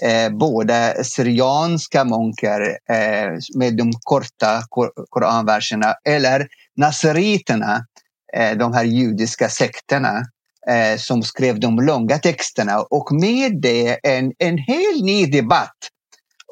eh, 0.02 0.30
både 0.32 1.04
syrianska 1.04 2.06
munkar 2.06 2.62
eh, 2.90 3.32
med 3.56 3.78
de 3.78 3.92
korta 4.04 4.62
kor 4.70 4.90
koranverserna 5.10 5.96
eller 6.06 6.48
nasriterna, 6.78 7.86
eh, 8.34 8.58
de 8.58 8.74
här 8.74 8.84
judiska 8.84 9.50
sekterna 9.50 10.24
eh, 10.70 10.98
som 10.98 11.24
skrev 11.24 11.60
de 11.60 11.80
långa 11.80 12.18
texterna 12.18 12.82
och 12.82 13.12
med 13.12 13.62
det 13.62 14.00
en, 14.04 14.34
en 14.38 14.58
helt 14.58 15.04
ny 15.04 15.26
debatt 15.26 15.78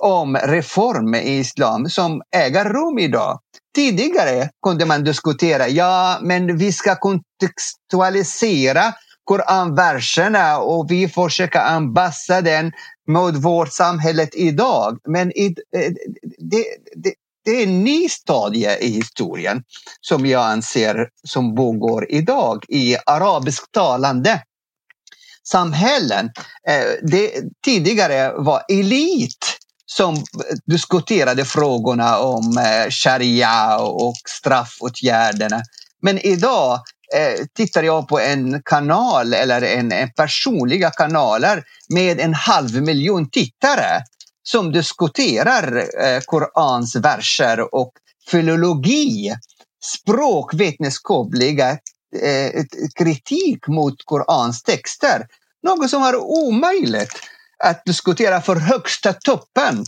om 0.01 0.38
reform 0.38 1.15
i 1.15 1.38
islam 1.38 1.89
som 1.89 2.21
äger 2.36 2.65
rum 2.65 2.99
idag. 2.99 3.39
Tidigare 3.77 4.49
kunde 4.63 4.85
man 4.85 5.03
diskutera, 5.03 5.67
ja 5.67 6.19
men 6.21 6.57
vi 6.57 6.71
ska 6.71 6.95
kontextualisera 6.95 8.93
Koranverserna 9.23 10.57
och 10.57 10.91
vi 10.91 11.07
försöker 11.07 11.59
anpassa 11.59 12.41
den 12.41 12.71
mot 13.07 13.35
vårt 13.35 13.73
samhälle 13.73 14.27
idag. 14.33 14.97
Men 15.07 15.31
i, 15.31 15.55
eh, 15.75 15.91
det, 16.37 16.65
det, 16.95 17.13
det 17.45 17.51
är 17.51 17.63
en 17.63 17.83
ny 17.83 18.09
stadie 18.09 18.77
i 18.77 18.87
historien 18.87 19.63
som 20.01 20.25
jag 20.25 20.45
anser 20.45 21.09
som 21.23 21.55
pågår 21.55 22.11
idag 22.11 22.65
i 22.69 22.97
arabisktalande 23.05 24.43
samhällen. 25.43 26.25
Eh, 26.67 26.85
det 27.03 27.31
tidigare 27.65 28.33
var 28.37 28.61
elit 28.69 29.57
som 29.91 30.23
diskuterade 30.65 31.45
frågorna 31.45 32.19
om 32.19 32.58
eh, 32.58 32.89
sharia 32.89 33.80
och 33.80 34.15
straffåtgärderna. 34.26 35.62
Men 36.02 36.17
idag 36.19 36.80
eh, 37.15 37.45
tittar 37.56 37.84
jag 37.84 38.08
på 38.08 38.19
en 38.19 38.62
kanal 38.65 39.34
eller 39.34 39.62
en, 39.62 39.91
en 39.91 40.12
personliga 40.12 40.89
kanaler 40.89 41.63
med 41.89 42.19
en 42.19 42.34
halv 42.34 42.82
miljon 42.82 43.30
tittare 43.30 44.04
som 44.43 44.71
diskuterar 44.71 45.78
eh, 45.78 46.19
Korans 46.26 46.95
verser 46.95 47.76
och 47.76 47.91
filologi, 48.32 49.36
språkvetenskapliga 49.84 51.69
eh, 52.21 52.63
kritik 52.97 53.67
mot 53.67 53.95
Korans 54.06 54.63
texter. 54.63 55.28
Något 55.63 55.89
som 55.89 56.04
är 56.04 56.15
omöjligt 56.15 57.19
att 57.63 57.86
diskutera 57.86 58.41
för 58.41 58.56
högsta 58.56 59.13
toppen. 59.13 59.86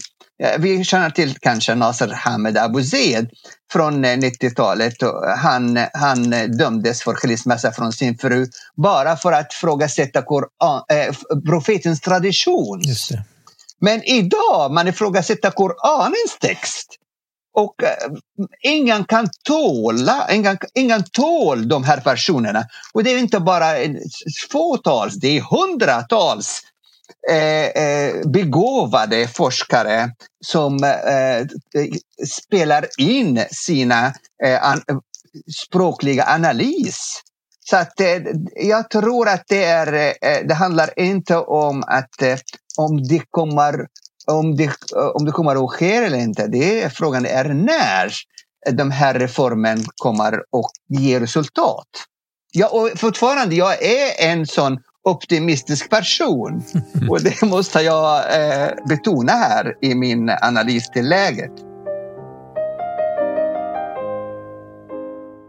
Vi 0.60 0.84
känner 0.84 1.10
till 1.10 1.38
kanske 1.40 1.76
Nasser 1.76 2.08
Hamed 2.08 2.58
Abu 2.58 2.84
Zaid 2.84 3.30
från 3.72 4.06
90-talet. 4.06 5.02
Eh, 5.02 5.10
han, 5.38 5.80
han 5.94 6.30
dömdes 6.58 7.04
för 7.04 7.14
skilsmässa 7.14 7.72
från 7.72 7.94
sin 7.94 8.18
fru 8.18 8.48
bara 8.76 9.18
för 9.18 9.32
att 9.32 9.54
ifrågasätta 9.54 10.20
äh, 10.20 11.16
profetens 11.46 12.02
tradition. 12.02 12.82
Men 13.82 14.04
idag 14.04 14.72
man 14.72 14.88
ifrågasätter 14.88 15.52
Koranens 15.52 16.38
text. 16.42 16.96
Och 17.54 17.84
äh, 17.84 17.90
ingen 18.62 19.04
kan 19.04 19.28
tåla, 19.44 20.28
ingen, 20.32 20.58
ingen 20.74 21.04
tål 21.04 21.68
de 21.68 21.84
här 21.84 22.02
personerna. 22.02 22.64
Och 22.94 23.04
det 23.04 23.12
är 23.12 23.18
inte 23.18 23.40
bara 23.40 23.74
fåtals, 24.52 25.16
det 25.16 25.38
är 25.38 25.42
hundratals 25.42 26.62
Eh, 27.30 27.84
eh, 27.84 28.28
begåvade 28.28 29.28
forskare 29.28 30.12
som 30.45 30.84
eh, 30.84 31.48
spelar 32.28 32.88
in 32.98 33.45
sina 33.52 34.08
eh, 34.43 34.76
språkliga 35.65 36.26
analys. 36.28 37.22
Så 37.69 37.78
att 37.78 38.00
eh, 38.00 38.17
jag 38.56 38.89
tror 38.89 39.30
att 39.30 39.43
det, 39.48 39.63
är, 39.63 40.13
det 40.48 40.54
handlar 40.54 41.00
inte 41.00 41.38
om 41.38 41.84
att 41.88 42.43
om 42.78 43.04
det 43.04 43.22
kommer 43.30 43.88
om 44.26 44.56
det, 44.56 44.72
om 45.13 45.26
det 45.26 45.32
kommer 45.32 45.65
att 45.65 45.72
ske 45.72 45.95
eller 45.95 46.17
inte. 46.17 46.48
Det 46.48 46.84
är, 46.84 46.89
frågan 46.89 47.26
är 47.26 47.45
när. 47.45 48.13
de 48.72 48.91
här 48.91 49.13
reformen 49.13 49.86
kommer 49.95 50.34
att 50.34 51.00
ge 51.00 51.19
resultat. 51.19 51.88
Ja, 52.52 52.67
och 52.67 52.89
fortfarande, 52.95 53.56
jag 53.56 53.84
är 53.84 54.30
en 54.32 54.48
sån 54.48 54.78
optimistisk 55.04 55.90
person. 55.90 56.64
Och 57.10 57.24
det 57.24 57.42
måste 57.42 57.80
jag 57.80 58.18
eh, 58.18 58.70
betona 58.90 59.32
här 59.32 59.76
i 59.82 59.96
min 59.96 60.30
analys 60.42 60.90
till 60.90 61.10
läget. 61.10 61.52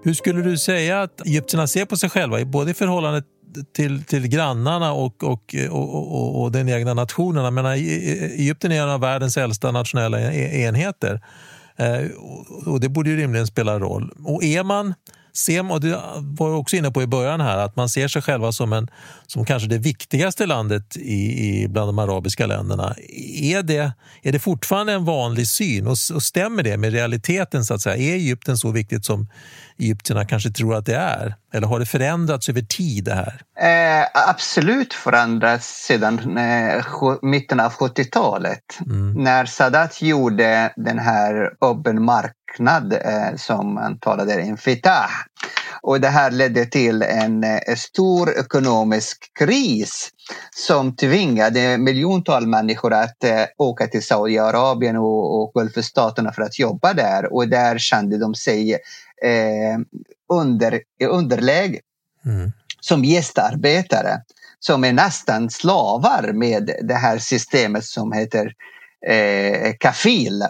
Hur 0.03 0.15
skulle 0.15 0.43
du 0.43 0.59
säga 0.59 1.03
att 1.03 1.27
egyptierna 1.27 1.67
ser 1.67 1.85
på 1.85 1.97
sig 1.97 2.11
själva, 2.11 2.45
både 2.45 2.71
i 2.71 2.75
förhållande 2.75 3.23
till, 3.77 4.05
till 4.05 4.29
grannarna 4.29 4.93
och, 4.93 5.25
och, 5.25 5.55
och, 5.71 6.43
och 6.43 6.53
den 6.53 6.69
egna 6.69 6.95
nationen? 6.95 7.45
Jag 7.45 7.53
menar, 7.53 7.73
Egypten 7.73 8.73
är 8.73 8.83
en 8.83 8.89
av 8.89 9.01
världens 9.01 9.37
äldsta 9.37 9.71
nationella 9.71 10.21
e-, 10.21 10.61
enheter. 10.61 11.21
Eh, 11.77 12.11
och 12.67 12.81
det 12.81 12.89
borde 12.89 13.11
ju 13.11 13.17
rimligen 13.17 13.47
spela 13.47 13.79
roll. 13.79 14.13
Och 14.25 14.45
är 14.45 14.65
man 14.65 14.95
ser 15.33 15.73
och 15.73 15.81
det 15.81 16.01
var 16.17 16.51
också 16.51 16.77
inne 16.77 16.91
på 16.91 17.03
i 17.03 17.07
början 17.07 17.41
här, 17.41 17.59
att 17.59 17.77
man 17.77 17.89
ser 17.89 18.09
sig 18.09 18.23
själva 18.23 18.53
som, 18.53 18.73
en, 18.73 18.89
som 19.27 19.45
kanske 19.45 19.69
det 19.69 19.79
viktigaste 19.79 20.47
landet 20.47 20.97
i, 20.97 21.63
i 21.63 21.69
bland 21.69 21.89
de 21.89 21.99
arabiska 21.99 22.47
länderna. 22.47 22.95
Är 23.41 23.63
det, 23.63 23.93
är 24.23 24.33
det 24.33 24.39
fortfarande 24.39 24.93
en 24.93 25.05
vanlig 25.05 25.49
syn 25.49 25.87
och, 25.87 25.97
och 26.15 26.23
stämmer 26.23 26.63
det 26.63 26.77
med 26.77 26.93
realiteten? 26.93 27.65
så 27.65 27.75
att 27.75 27.81
säga? 27.81 27.97
Är 27.97 28.15
Egypten 28.15 28.59
så 28.59 28.71
viktigt 28.71 29.05
som 29.05 29.29
egyptierna 29.79 30.25
kanske 30.25 30.51
tror 30.51 30.75
att 30.75 30.87
det 30.87 30.97
är? 30.97 31.35
Eller 31.53 31.67
har 31.67 31.79
det 31.79 31.87
förändrats 31.87 32.49
över 32.49 32.61
tid 32.61 33.05
det 33.05 33.15
här? 33.15 33.43
Eh, 33.61 34.07
absolut 34.29 34.95
förändrats 34.95 35.87
sedan 35.87 36.39
eh, 36.39 36.85
mitten 37.23 37.61
av 37.61 37.73
70-talet. 37.73 38.79
Mm. 38.87 39.13
När 39.13 39.45
Sadat 39.45 40.03
gjorde 40.03 40.73
den 40.77 40.99
här 40.99 41.53
öppen 41.61 42.05
marknad 42.05 42.93
eh, 42.93 43.37
som 43.37 43.75
man 43.75 43.99
talade 43.99 44.43
om, 44.43 44.57
Fitah. 44.57 45.11
Och 45.83 46.01
det 46.01 46.09
här 46.09 46.31
ledde 46.31 46.67
till 46.67 47.03
en, 47.03 47.45
eh, 47.45 47.75
stor 47.77 48.39
ekonomisk 48.39 49.31
kris 49.39 50.09
som 50.57 50.97
tvingade 50.97 51.79
miljontals 51.79 52.47
människor 52.47 52.93
att 52.93 53.25
eh, 53.25 53.45
åka 53.59 53.87
till 53.87 54.03
Saudiarabien 54.03 54.97
och, 54.97 55.43
och 55.43 55.53
Gulfstaterna 55.55 56.33
för 56.33 56.43
att 56.43 56.59
jobba 56.59 56.93
där. 56.93 57.33
Och 57.33 57.49
där 57.49 57.79
kände 57.79 58.19
de 58.19 58.35
sig 58.35 58.73
eh, 59.23 59.79
under, 60.33 60.81
underläge 61.09 61.81
mm. 62.25 62.53
som 62.81 63.05
gästarbetare 63.05 64.21
som 64.61 64.85
är 64.85 64.93
nästan 64.93 65.51
slavar 65.51 66.33
med 66.33 66.71
det 66.83 66.95
här 66.95 67.19
systemet 67.19 67.85
som 67.85 68.13
heter 68.13 68.53
eh, 69.07 69.73
kafil. 69.81 70.43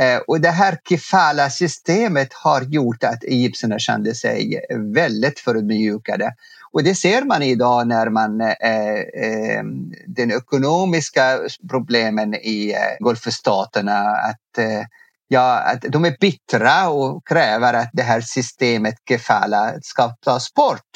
Eh, 0.00 0.18
och 0.26 0.40
det 0.40 0.50
här 0.50 0.78
kifala-systemet 0.88 2.32
har 2.32 2.62
gjort 2.62 3.04
att 3.04 3.24
egyptierna 3.24 3.78
kände 3.78 4.14
sig 4.14 4.60
väldigt 4.94 5.38
förödmjukade. 5.40 6.34
Och 6.72 6.84
det 6.84 6.94
ser 6.94 7.22
man 7.22 7.42
idag 7.42 7.86
när 7.88 8.10
man 8.10 8.40
eh, 8.40 8.98
eh, 9.24 9.64
den 10.06 10.32
ekonomiska 10.32 11.38
problemen 11.70 12.34
i 12.34 12.72
eh, 12.72 13.04
Gulfstaterna 13.04 14.00
att 14.00 14.58
eh, 14.58 14.82
ja, 15.28 15.58
att 15.58 15.82
de 15.82 16.04
är 16.04 16.16
bittra 16.20 16.88
och 16.88 17.26
kräver 17.28 17.74
att 17.74 17.90
det 17.92 18.02
här 18.02 18.20
systemet 18.20 18.94
kefala 19.08 19.74
ska 19.82 20.08
tas 20.08 20.54
bort. 20.54 20.90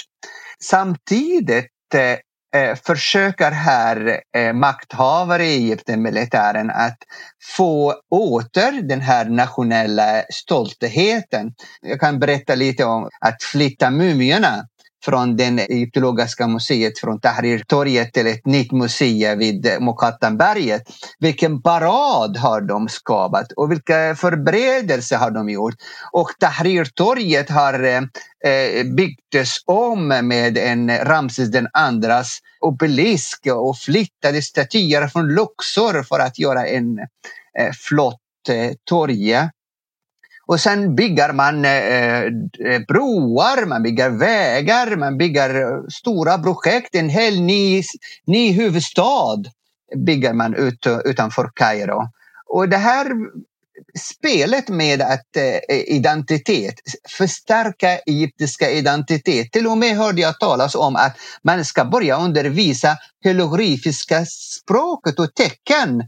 Samtidigt 0.62 1.70
eh, 1.94 2.60
eh, 2.60 2.76
försöker 2.76 3.50
här 3.50 4.20
eh, 4.36 4.52
makthavare 4.52 5.44
i 5.44 5.54
Egypten, 5.54 6.02
militären, 6.02 6.70
att 6.70 6.98
få 7.56 7.94
åter 8.10 8.82
den 8.82 9.00
här 9.00 9.24
nationella 9.24 10.22
stoltheten. 10.32 11.54
Jag 11.80 12.00
kan 12.00 12.18
berätta 12.18 12.54
lite 12.54 12.84
om 12.84 13.08
att 13.20 13.42
flytta 13.42 13.90
mumierna 13.90 14.66
från 15.04 15.36
det 15.36 15.44
egyptologiska 15.44 16.46
museet 16.46 16.98
från 16.98 17.20
Tahrirtorget 17.20 18.12
till 18.12 18.26
ett 18.26 18.46
nytt 18.46 18.72
museum 18.72 19.38
vid 19.38 19.76
Mokattanberget. 19.80 20.82
Vilken 21.18 21.62
parad 21.62 22.36
har 22.36 22.60
de 22.60 22.88
skapat 22.88 23.52
och 23.52 23.72
vilka 23.72 24.14
förberedelser 24.14 25.16
har 25.16 25.30
de 25.30 25.50
gjort? 25.50 25.74
Och 26.12 26.30
Tahrirtorget 26.40 27.50
har 27.50 27.84
eh, 27.84 28.84
byggts 28.96 29.62
om 29.66 30.08
med 30.08 30.58
en 30.58 30.98
Ramses 30.98 31.50
den 31.50 31.68
andras 31.72 32.38
obelisk 32.60 33.46
och 33.46 33.78
flyttade 33.78 34.42
statyer 34.42 35.08
från 35.08 35.34
Luxor 35.34 36.02
för 36.02 36.18
att 36.20 36.38
göra 36.38 36.66
en 36.66 36.98
eh, 37.58 37.72
flott 37.72 38.18
eh, 38.48 38.72
torg. 38.84 39.34
Och 40.46 40.60
sen 40.60 40.94
bygger 40.94 41.32
man 41.32 41.64
eh, 41.64 42.20
eh, 42.22 42.82
broar, 42.88 43.66
man 43.66 43.82
bygger 43.82 44.10
vägar, 44.10 44.96
man 44.96 45.18
bygger 45.18 45.54
eh, 45.60 45.82
stora 45.88 46.38
projekt. 46.38 46.94
En 46.94 47.08
hel 47.08 47.40
ny, 47.40 47.82
ny 48.26 48.52
huvudstad 48.52 49.42
bygger 50.06 50.32
man 50.32 50.54
ut, 50.54 50.86
eh, 50.86 50.98
utanför 51.04 51.50
Kairo. 51.54 52.08
Och 52.46 52.68
det 52.68 52.76
här 52.76 53.06
spelet 53.98 54.68
med 54.68 55.02
att 55.02 55.36
eh, 55.36 55.80
identitet, 55.86 56.74
förstärka 57.08 57.98
egyptiska 57.98 58.70
identitet. 58.70 59.52
Till 59.52 59.66
och 59.66 59.78
med 59.78 59.96
hörde 59.96 60.20
jag 60.20 60.40
talas 60.40 60.74
om 60.74 60.96
att 60.96 61.16
man 61.42 61.64
ska 61.64 61.84
börja 61.84 62.16
undervisa 62.16 62.96
hieroglyfiska 63.24 64.26
språket 64.26 65.18
och 65.18 65.34
tecken 65.34 66.02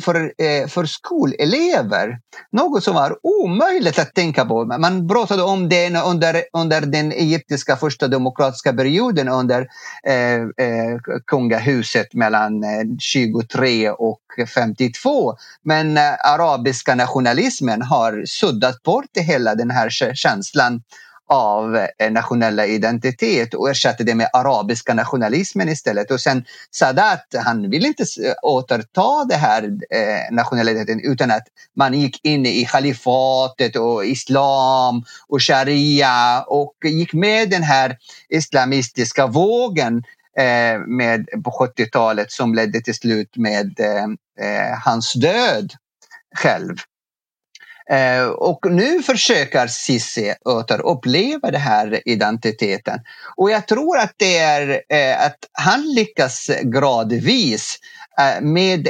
för, 0.00 0.32
eh, 0.38 0.66
för 0.66 0.84
skolelever. 0.84 2.18
Något 2.52 2.84
som 2.84 2.94
var 2.94 3.18
omöjligt 3.22 3.98
att 3.98 4.14
tänka 4.14 4.44
på. 4.44 4.64
Man 4.64 5.08
pratade 5.08 5.42
om 5.42 5.68
det 5.68 6.02
under, 6.02 6.42
under 6.52 6.80
den 6.80 7.12
egyptiska 7.12 7.76
första 7.76 8.08
demokratiska 8.08 8.72
perioden 8.72 9.28
under 9.28 9.68
eh, 10.06 10.66
eh, 10.66 10.98
kungahuset 11.26 12.14
mellan 12.14 12.64
eh, 12.64 12.84
23 12.98 13.90
och 13.90 14.20
52. 14.54 15.36
Men 15.62 15.96
eh, 15.96 16.02
arabiska 16.24 16.94
nationalismen 16.94 17.82
har 17.82 18.24
suddat 18.26 18.82
bort 18.82 19.16
hela 19.16 19.54
den 19.54 19.70
här 19.70 19.90
känslan 20.14 20.82
av 21.30 21.76
eh, 21.76 22.10
nationella 22.10 22.66
identitet 22.66 23.54
och 23.54 23.70
ersatte 23.70 24.04
det 24.04 24.14
med 24.14 24.30
arabiska 24.32 24.94
nationalismen 24.94 25.68
istället. 25.68 26.10
Och 26.10 26.20
sen 26.20 26.44
Sadat, 26.70 27.26
han 27.44 27.70
ville 27.70 27.88
inte 27.88 28.04
återta 28.42 29.24
det 29.28 29.36
här 29.36 29.62
eh, 29.90 30.34
nationaliteten 30.34 31.00
utan 31.00 31.30
att 31.30 31.46
man 31.76 31.94
gick 31.94 32.24
in 32.24 32.46
i 32.46 32.64
kalifatet 32.64 33.76
och 33.76 34.04
islam 34.04 35.04
och 35.28 35.42
sharia 35.42 36.42
och 36.42 36.74
gick 36.84 37.12
med 37.12 37.50
den 37.50 37.62
här 37.62 37.96
islamistiska 38.28 39.26
vågen 39.26 40.02
eh, 40.38 40.80
med, 40.86 41.26
på 41.44 41.50
70-talet 41.50 42.32
som 42.32 42.54
ledde 42.54 42.80
till 42.80 42.94
slut 42.94 43.36
med 43.36 43.80
eh, 43.80 44.04
eh, 44.46 44.78
hans 44.84 45.12
död 45.12 45.72
själv. 46.36 46.76
Eh, 47.90 48.26
och 48.26 48.66
nu 48.70 49.02
försöker 49.02 49.66
Cissi 49.66 50.34
återuppleva 50.44 51.50
den 51.50 51.60
här 51.60 52.00
identiteten. 52.04 53.00
Och 53.36 53.50
jag 53.50 53.68
tror 53.68 53.98
att 53.98 54.12
det 54.16 54.38
är 54.38 54.82
eh, 54.88 55.26
att 55.26 55.38
han 55.52 55.94
lyckas 55.94 56.50
gradvis 56.62 57.78
eh, 58.18 58.42
med, 58.42 58.88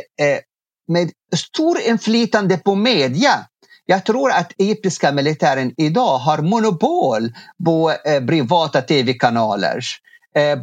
med 0.88 1.11
stor 1.37 1.81
inflytande 1.81 2.57
på 2.57 2.74
media. 2.74 3.46
Jag 3.87 4.05
tror 4.05 4.31
att 4.31 4.53
egyptiska 4.59 5.12
militären 5.12 5.74
idag 5.76 6.18
har 6.18 6.38
monopol 6.38 7.33
på 7.64 7.92
privata 8.29 8.81
tv-kanaler 8.83 9.81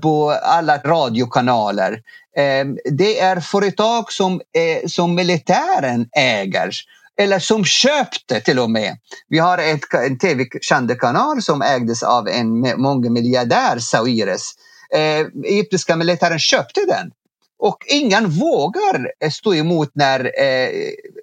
på 0.01 0.31
alla 0.31 0.77
radiokanaler. 0.77 2.01
Det 2.91 3.19
är 3.19 3.39
företag 3.39 4.11
som, 4.11 4.41
som 4.87 5.15
militären 5.15 6.09
äger 6.17 6.71
eller 7.17 7.39
som 7.39 7.65
köpte 7.65 8.41
till 8.41 8.59
och 8.59 8.69
med. 8.69 8.97
Vi 9.27 9.39
har 9.39 9.57
ett, 9.57 9.93
en 9.93 10.17
tv-känd 10.17 10.99
kanal 10.99 11.41
som 11.41 11.61
ägdes 11.61 12.03
av 12.03 12.27
en 12.27 12.81
mångmiljardär, 12.81 13.79
Sawiris. 13.79 14.53
Eh, 14.93 15.51
egyptiska 15.51 15.95
militären 15.95 16.39
köpte 16.39 16.85
den. 16.85 17.11
Och 17.59 17.77
ingen 17.87 18.29
vågar 18.29 19.29
stå 19.31 19.55
emot 19.55 19.91
när 19.93 20.19
eh, 20.41 20.69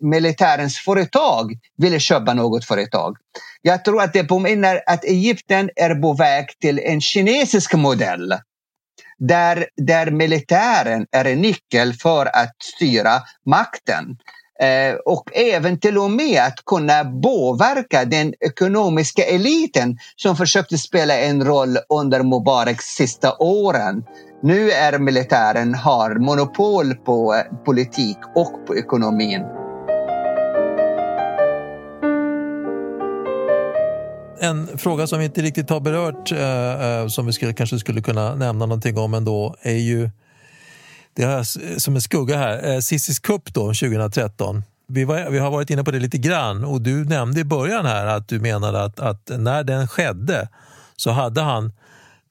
militärens 0.00 0.78
företag 0.78 1.52
ville 1.76 2.00
köpa 2.00 2.35
något 2.35 2.64
företag. 2.64 3.16
Jag 3.62 3.85
tror 3.85 4.02
att 4.02 4.12
det 4.12 4.24
påminner 4.24 4.83
att 4.87 5.04
Egypten 5.04 5.70
är 5.76 5.94
på 5.94 6.12
väg 6.12 6.46
till 6.61 6.78
en 6.78 7.00
kinesisk 7.00 7.74
modell 7.74 8.35
där, 9.18 9.66
där 9.76 10.11
militären 10.11 11.07
är 11.12 11.24
en 11.24 11.40
nyckel 11.40 11.92
för 11.92 12.26
att 12.26 12.57
styra 12.62 13.20
makten. 13.46 14.16
Eh, 14.60 14.94
och 15.04 15.36
även 15.36 15.80
till 15.80 15.98
och 15.98 16.10
med 16.10 16.42
att 16.42 16.64
kunna 16.66 17.04
påverka 17.04 18.04
den 18.04 18.34
ekonomiska 18.40 19.24
eliten 19.24 19.98
som 20.16 20.36
försökte 20.36 20.78
spela 20.78 21.18
en 21.18 21.44
roll 21.44 21.78
under 21.88 22.22
Mubaraks 22.22 22.84
sista 22.84 23.36
åren. 23.38 24.04
Nu 24.42 24.70
är 24.70 24.98
militären 24.98 25.74
har 25.74 26.14
monopol 26.14 26.94
på 26.94 27.34
eh, 27.34 27.64
politik 27.64 28.18
och 28.34 28.66
på 28.66 28.76
ekonomin. 28.76 29.42
en 34.44 34.78
fråga 34.78 35.06
som 35.06 35.18
vi 35.18 35.24
inte 35.24 35.42
riktigt 35.42 35.70
har 35.70 35.80
berört, 35.80 36.32
eh, 36.32 37.00
eh 37.00 37.06
som 37.08 37.26
vi 37.26 37.32
skulle, 37.32 37.54
kanske 37.54 37.78
skulle 37.78 38.02
kunna 38.02 38.34
nämna 38.34 38.66
någonting 38.66 38.98
om 38.98 39.14
ändå, 39.14 39.56
är 39.62 39.76
ju 39.76 40.10
det 41.14 41.24
har 41.24 41.33
jag 41.33 41.46
som 41.83 41.94
en 41.94 42.03
skugga 42.03 42.37
här, 42.37 42.68
eh, 42.68 42.79
Sissis 42.79 42.87
Cissis 42.87 43.18
Cup 43.18 43.55
då, 43.55 43.61
2013. 43.61 44.62
Vi, 44.88 45.05
var, 45.05 45.31
vi, 45.31 45.38
har 45.38 45.50
varit 45.50 45.70
inne 45.70 45.85
på 45.85 45.90
det 45.90 45.98
lite 45.98 46.18
grann 46.18 46.64
och 46.64 46.81
du 46.81 47.05
nämnde 47.05 47.40
i 47.40 47.44
början 47.44 47.87
här 47.87 48.07
att 48.07 48.29
du 48.29 48.40
menade 48.40 48.83
att, 48.83 49.00
att 49.00 49.31
när 49.38 49.64
den 49.64 49.88
skedde 49.88 50.48
så 50.96 51.11
hade 51.11 51.40
han 51.40 51.72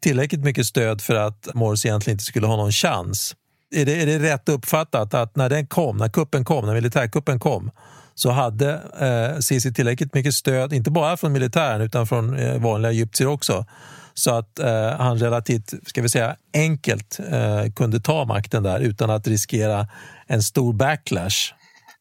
tillräckligt 0.02 0.44
mycket 0.44 0.66
stöd 0.66 1.02
för 1.02 1.16
att 1.16 1.50
Morris 1.54 1.86
egentligen 1.86 2.16
inte 2.16 2.24
skulle 2.24 2.48
ha 2.48 2.56
någon 2.56 2.72
chans. 2.72 3.36
Är 3.76 3.86
det, 3.86 4.02
är 4.02 4.06
det 4.06 4.20
rätt 4.20 4.50
uppfattat 4.50 5.14
att 5.14 5.36
när 5.36 5.50
den 5.50 5.68
kom, 5.68 5.98
när 5.98 6.10
kuppen 6.10 6.46
kom, 6.46 6.66
när 6.66 6.74
militärkuppen 6.74 7.40
kom 7.40 7.72
så 8.16 8.32
hade 8.32 8.82
eh, 9.00 9.40
Sisi 9.40 9.74
tillräckligt 9.74 10.14
mycket 10.14 10.34
stöd, 10.34 10.74
inte 10.74 10.92
bara 10.92 11.18
från 11.18 11.32
militären 11.32 11.82
utan 11.82 12.08
från 12.08 12.38
eh, 12.38 12.62
vanliga 12.62 12.92
egyptier 12.92 13.28
också 13.28 13.66
så 14.14 14.36
att 14.36 14.60
eh, 14.60 14.90
han 14.98 15.20
relativt 15.20 15.74
ska 15.88 16.02
vi 16.02 16.10
säga, 16.10 16.36
enkelt 16.54 17.20
eh, 17.32 17.72
kunde 17.76 18.00
ta 18.00 18.26
makten 18.26 18.64
där 18.64 18.80
utan 18.80 19.10
att 19.10 19.28
riskera 19.28 19.88
en 20.28 20.44
stor 20.44 20.74
backlash. 20.74 21.54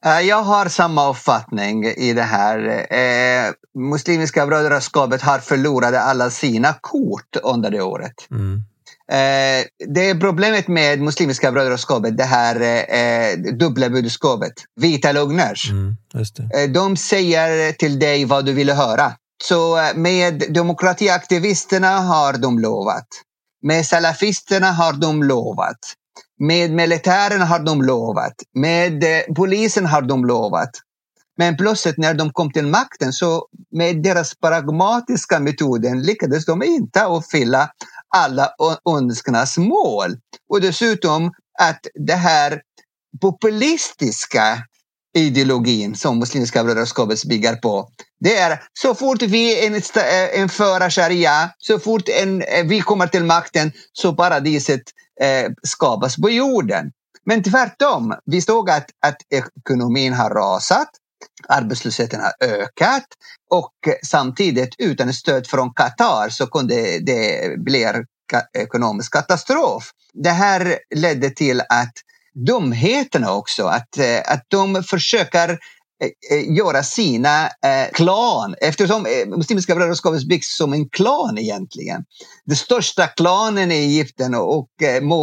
Eh, 0.04 0.20
jag 0.20 0.42
har 0.42 0.68
samma 0.68 1.10
uppfattning 1.10 1.84
i 1.84 2.12
det 2.12 2.22
här. 2.22 2.86
Eh, 2.94 3.52
Muslimska 3.74 4.46
brödraskapet 4.46 5.22
har 5.22 5.38
förlorat 5.38 5.94
alla 5.94 6.30
sina 6.30 6.74
kort 6.80 7.36
under 7.42 7.70
det 7.70 7.82
året. 7.82 8.14
Mm. 8.30 8.62
Eh, 9.12 9.64
det 9.88 10.08
är 10.10 10.20
problemet 10.20 10.68
med 10.68 11.00
Muslimska 11.00 11.52
brödraskapet, 11.52 12.16
det 12.16 12.24
här 12.24 12.60
eh, 12.60 13.52
dubbla 13.54 13.90
budskapet. 13.90 14.52
Vita 14.80 15.12
lögner. 15.12 15.54
Mm, 15.70 15.96
eh, 16.54 16.70
de 16.70 16.96
säger 16.96 17.72
till 17.72 17.98
dig 17.98 18.24
vad 18.24 18.44
du 18.44 18.52
vill 18.52 18.70
höra. 18.70 19.12
Så 19.42 19.78
eh, 19.78 19.94
med 19.96 20.44
demokratiaktivisterna 20.54 21.88
har 21.88 22.32
de 22.32 22.58
lovat. 22.58 23.06
Med 23.62 23.86
salafisterna 23.86 24.72
har 24.72 24.92
de 24.92 25.22
lovat. 25.22 25.78
Med 26.40 26.70
militären 26.70 27.40
har 27.40 27.58
de 27.58 27.82
lovat. 27.82 28.34
Med 28.54 29.04
eh, 29.04 29.34
polisen 29.36 29.86
har 29.86 30.02
de 30.02 30.24
lovat. 30.24 30.70
Men 31.38 31.56
plötsligt 31.56 31.98
när 31.98 32.14
de 32.14 32.32
kom 32.32 32.52
till 32.52 32.66
makten 32.66 33.12
så 33.12 33.46
med 33.70 34.02
deras 34.02 34.34
pragmatiska 34.34 35.40
metoden 35.40 36.02
lyckades 36.02 36.44
de 36.44 36.62
inte 36.62 37.04
uppfylla 37.04 37.70
alla 38.16 38.50
önskarnas 38.88 39.58
mål. 39.58 40.16
Och 40.48 40.60
dessutom 40.60 41.30
att 41.58 41.80
det 41.94 42.14
här 42.14 42.60
populistiska 43.20 44.58
ideologin 45.14 45.94
som 45.94 46.18
Muslimska 46.18 46.64
brödraskapet 46.64 47.24
bygger 47.24 47.56
på. 47.56 47.88
Det 48.20 48.36
är 48.36 48.62
så 48.72 48.94
fort 48.94 49.22
vi 49.22 49.66
inför 50.36 50.80
eh, 50.80 50.88
sharia, 50.88 51.50
så 51.58 51.78
fort 51.78 52.08
en, 52.08 52.42
eh, 52.42 52.64
vi 52.64 52.80
kommer 52.80 53.06
till 53.06 53.24
makten 53.24 53.72
så 53.92 54.14
paradiset 54.14 54.82
eh, 55.20 55.50
skapas 55.62 56.16
på 56.16 56.30
jorden. 56.30 56.92
Men 57.24 57.42
tvärtom, 57.42 58.14
vi 58.24 58.40
såg 58.40 58.70
att, 58.70 58.86
att 59.06 59.16
ekonomin 59.30 60.12
har 60.12 60.30
rasat, 60.30 60.88
arbetslösheten 61.48 62.20
har 62.20 62.32
ökat 62.48 63.06
och 63.50 63.72
samtidigt 64.06 64.74
utan 64.78 65.12
stöd 65.12 65.46
från 65.46 65.74
Qatar 65.74 66.28
så 66.28 66.46
kunde 66.46 66.98
det 66.98 67.52
bli 67.58 68.04
ekonomisk 68.58 69.12
katastrof. 69.12 69.90
Det 70.12 70.30
här 70.30 70.78
ledde 70.94 71.30
till 71.30 71.60
att 71.60 71.92
dumheterna 72.34 73.32
också. 73.32 73.64
Att, 73.64 73.98
eh, 73.98 74.20
att 74.26 74.44
de 74.48 74.82
försöker 74.82 75.48
eh, 75.50 76.38
eh, 76.38 76.52
göra 76.56 76.82
sina 76.82 77.46
eh, 77.46 77.90
klan, 77.92 78.54
eftersom 78.60 79.06
Muslimska 79.26 79.74
brödraskapet 79.74 80.28
byggs 80.28 80.56
som 80.56 80.72
en 80.72 80.88
klan 80.88 81.38
egentligen. 81.38 82.04
Den 82.44 82.56
största 82.56 83.06
klanen 83.06 83.72
i 83.72 83.74
Egypten 83.74 84.34
och 84.34 84.68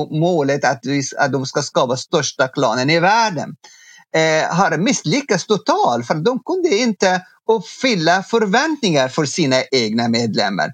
målet 0.10 0.65
att, 0.65 0.82
att 1.17 1.32
de 1.32 1.45
ska 1.45 1.62
skapa 1.62 1.98
största 1.98 2.48
klanen 2.48 2.89
i 2.89 3.00
världen 3.00 3.56
eh, 4.15 4.56
har 4.56 4.78
misslyckats 4.78 5.45
totalt 5.45 6.08
för 6.08 6.15
de 6.15 6.39
kunde 6.43 6.78
inte 6.78 7.22
uppfylla 7.52 8.24
förväntningar 8.24 9.08
för 9.08 9.26
sina 9.26 9.56
egna 9.72 10.08
medlemmar. 10.08 10.74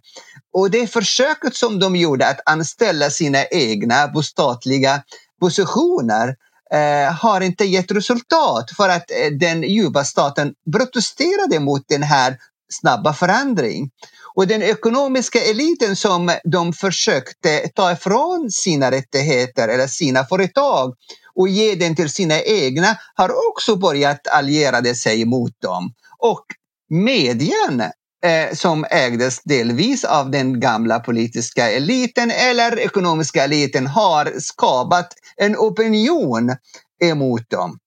Och 0.54 0.72
det 0.72 0.88
försöket 0.88 1.56
som 1.56 1.80
de 1.80 1.96
gjorde 1.96 2.28
att 2.28 2.40
anställa 2.46 3.10
sina 3.10 3.46
egna 3.46 4.08
på 4.08 4.24
statliga 4.24 5.04
positioner 5.40 6.36
eh, 6.72 7.14
har 7.14 7.42
inte 7.42 7.66
gett 7.66 7.92
resultat 7.92 8.72
för 8.78 8.90
att 8.90 9.12
eh, 9.12 9.32
den 9.40 9.64
djupa 9.64 10.04
staten 10.04 10.54
protesterade 10.72 11.60
mot 11.60 11.84
den 11.88 12.04
här 12.04 12.38
snabba 12.70 13.14
förändringen. 13.14 13.90
Och 14.36 14.48
den 14.48 14.64
ekonomiska 14.64 15.40
eliten 15.40 15.96
som 15.96 16.32
de 16.44 16.74
försökte 16.74 17.68
ta 17.76 17.92
ifrån 17.92 18.52
sina 18.52 18.92
rättigheter 18.92 19.68
eller 19.68 19.88
sina 19.88 20.26
företag 20.26 20.94
och 21.36 21.48
ge 21.48 21.76
den 21.76 21.96
till 21.96 22.10
sina 22.10 22.42
egna 22.42 22.98
har 23.16 23.50
också 23.50 23.76
börjat 23.76 24.28
alliera 24.28 24.96
sig 24.96 25.26
mot 25.26 25.62
dem. 25.62 25.94
Och 26.20 26.46
medien 26.90 27.84
eh, 28.26 28.54
som 28.54 28.86
ägdes 28.90 29.44
delvis 29.44 30.04
av 30.04 30.32
den 30.32 30.60
gamla 30.60 31.00
politiska 31.00 31.72
eliten 31.72 32.32
eller 32.32 32.80
ekonomiska 32.80 33.44
eliten 33.44 33.88
har 33.88 34.34
skapat 34.40 35.14
en 35.38 35.56
opinion 35.56 36.56
emot 37.04 37.50
dem. 37.50 37.80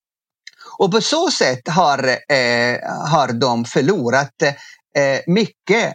Och 0.78 0.90
på 0.92 1.00
så 1.00 1.30
sätt 1.30 1.68
har, 1.68 2.08
eh, 2.08 2.78
har 3.10 3.32
de 3.32 3.64
förlorat 3.64 4.42
eh, 4.42 5.20
mycket 5.26 5.94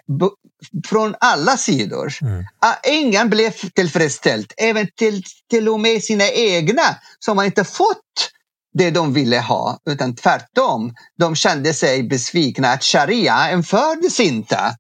från 0.88 1.16
alla 1.20 1.58
sidor. 1.58 2.14
Mm. 2.22 2.44
Ingen 2.88 3.30
blev 3.30 3.52
tillfredsställd, 3.52 4.54
även 4.58 4.88
till, 4.96 5.24
till 5.50 5.70
och 5.70 5.80
med 5.80 6.04
sina 6.04 6.30
egna 6.30 6.96
som 7.20 7.38
har 7.38 7.46
inte 7.46 7.64
fått 7.64 8.30
det 8.74 8.92
de 8.92 9.14
ville 9.14 9.40
ha, 9.40 9.78
utan 9.90 10.16
tvärtom. 10.16 10.94
De 11.20 11.36
kände 11.36 11.74
sig 11.74 12.04
besvikna 12.04 12.68
att 12.68 12.84
sharia 12.84 13.52
infördes 13.52 14.20
inte 14.20 14.76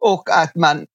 och 0.00 0.30
att 0.30 0.54
man 0.54 0.86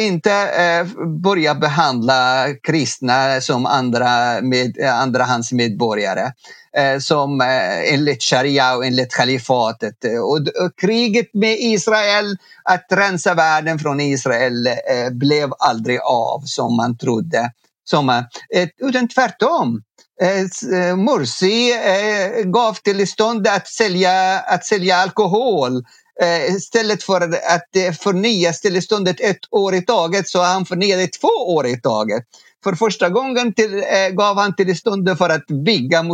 inte 0.00 0.32
eh, 0.32 1.06
börja 1.06 1.54
behandla 1.54 2.46
kristna 2.62 3.40
som 3.40 3.66
andra 3.66 4.40
med, 4.42 4.78
eh, 4.78 5.00
andrahandsmedborgare 5.00 6.32
eh, 6.76 6.98
som 6.98 7.40
eh, 7.40 7.94
enligt 7.94 8.22
sharia 8.22 8.76
och 8.76 8.86
enligt 8.86 9.14
kalifatet. 9.14 10.04
Och, 10.04 10.64
och, 10.64 10.78
kriget 10.80 11.34
med 11.34 11.56
Israel, 11.60 12.36
att 12.64 12.86
rensa 12.90 13.34
världen 13.34 13.78
från 13.78 14.00
Israel, 14.00 14.66
eh, 14.66 15.10
blev 15.10 15.52
aldrig 15.58 15.98
av 16.00 16.42
som 16.44 16.76
man 16.76 16.98
trodde. 16.98 17.50
Som, 17.84 18.08
eh, 18.08 18.68
utan 18.78 19.08
tvärtom. 19.08 19.82
Eh, 20.20 20.40
eh 20.78 20.96
Morsi 20.96 21.72
eh, 21.72 22.44
gav 22.44 22.74
tillstånd 22.74 23.46
att 23.46 23.68
sälja, 23.68 24.38
att 24.38 24.64
sälja 24.64 24.96
alkohol. 24.96 25.84
Eh, 26.20 26.54
istället 26.54 27.02
för 27.02 27.20
att 27.20 27.76
eh, 27.76 27.92
förnya 27.92 28.52
tillståndet 28.52 29.20
ett 29.20 29.40
år 29.50 29.74
i 29.74 29.82
taget 29.82 30.28
så 30.28 30.42
han 30.42 30.66
förnyade 30.66 31.06
två 31.06 31.54
år 31.54 31.66
i 31.66 31.80
taget. 31.80 32.22
För 32.64 32.74
första 32.74 33.08
gången 33.08 33.54
till, 33.54 33.84
gav 34.12 34.38
han 34.38 34.56
tillstånd 34.56 35.18
för 35.18 35.30
att 35.30 35.46
bygga 35.46 36.04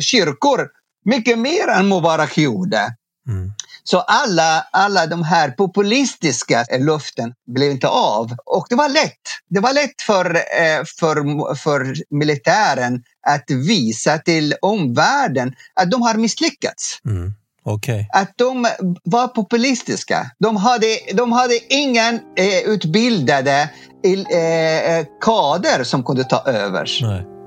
kyrkor 0.00 0.68
mycket 1.04 1.38
mer 1.38 1.68
än 1.68 1.88
Mubarak 1.88 2.38
gjorde. 2.38 2.94
Mm. 3.28 3.52
Så 3.90 4.00
alla, 4.00 4.66
alla 4.72 5.06
de 5.06 5.22
här 5.22 5.50
populistiska 5.50 6.64
löften 6.78 7.34
blev 7.46 7.70
inte 7.70 7.88
av. 7.88 8.32
Och 8.44 8.66
det 8.68 8.74
var 8.74 8.88
lätt. 8.88 9.20
Det 9.48 9.60
var 9.60 9.72
lätt 9.72 10.02
för, 10.02 10.34
eh, 10.34 10.84
för, 10.98 11.54
för 11.54 11.94
militären 12.10 13.02
att 13.26 13.50
visa 13.50 14.18
till 14.18 14.54
omvärlden 14.62 15.54
att 15.74 15.90
de 15.90 16.02
har 16.02 16.14
misslyckats. 16.14 17.00
Mm. 17.04 17.32
Okay. 17.64 18.04
Att 18.12 18.32
de 18.36 18.66
var 19.04 19.28
populistiska. 19.28 20.30
De 20.38 20.56
hade, 20.56 20.86
de 21.14 21.32
hade 21.32 21.74
ingen 21.74 22.14
eh, 22.14 22.58
utbildade 22.66 23.70
eh, 24.04 25.06
kader 25.20 25.84
som 25.84 26.04
kunde 26.04 26.24
ta 26.24 26.42
över. 26.46 26.98
Nej. 27.02 27.37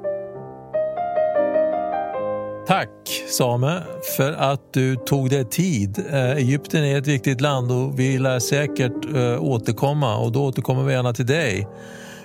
Tack 2.72 2.90
Same 3.30 3.84
för 4.18 4.34
att 4.34 4.74
du 4.74 4.96
tog 4.96 5.30
dig 5.30 5.46
tid. 5.46 6.06
Eh, 6.12 6.32
Egypten 6.32 6.84
är 6.84 6.98
ett 6.98 7.08
viktigt 7.08 7.42
land 7.42 7.72
och 7.72 8.00
vi 8.00 8.18
lär 8.18 8.40
säkert 8.40 9.16
eh, 9.16 9.44
återkomma 9.44 10.18
och 10.18 10.32
då 10.32 10.46
återkommer 10.46 10.84
vi 10.84 10.94
gärna 10.94 11.14
till 11.14 11.26
dig. 11.26 11.68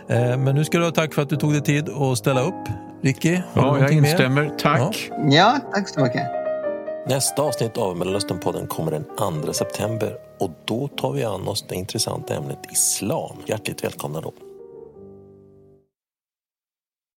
Eh, 0.09 0.39
men 0.39 0.55
nu 0.55 0.65
ska 0.65 0.79
du 0.79 0.85
ha 0.85 0.91
tack 0.91 1.15
för 1.15 1.23
att 1.23 1.29
du 1.29 1.37
tog 1.37 1.53
dig 1.53 1.63
tid 1.63 1.89
att 1.89 2.19
ställa 2.19 2.41
upp. 2.41 2.69
Ricky, 3.03 3.39
Ja, 3.55 3.79
jag 3.81 3.93
instämmer. 3.93 4.43
Mer? 4.43 4.55
Tack. 4.59 5.11
Ja. 5.11 5.17
ja, 5.31 5.59
tack 5.75 5.89
så 5.89 6.01
mycket. 6.01 6.23
Nästa 7.09 7.43
avsnitt 7.43 7.77
av 7.77 7.97
Mellanösternpodden 7.97 8.67
kommer 8.67 8.93
den 8.93 9.05
2 9.45 9.53
september 9.53 10.17
och 10.41 10.51
då 10.65 10.89
tar 10.89 11.13
vi 11.13 11.25
an 11.25 11.49
oss 11.49 11.65
det 11.69 11.75
intressanta 11.75 12.35
ämnet 12.35 12.59
islam. 12.73 13.37
Hjärtligt 13.47 13.85
välkomna 13.85 14.21
då. 14.21 14.33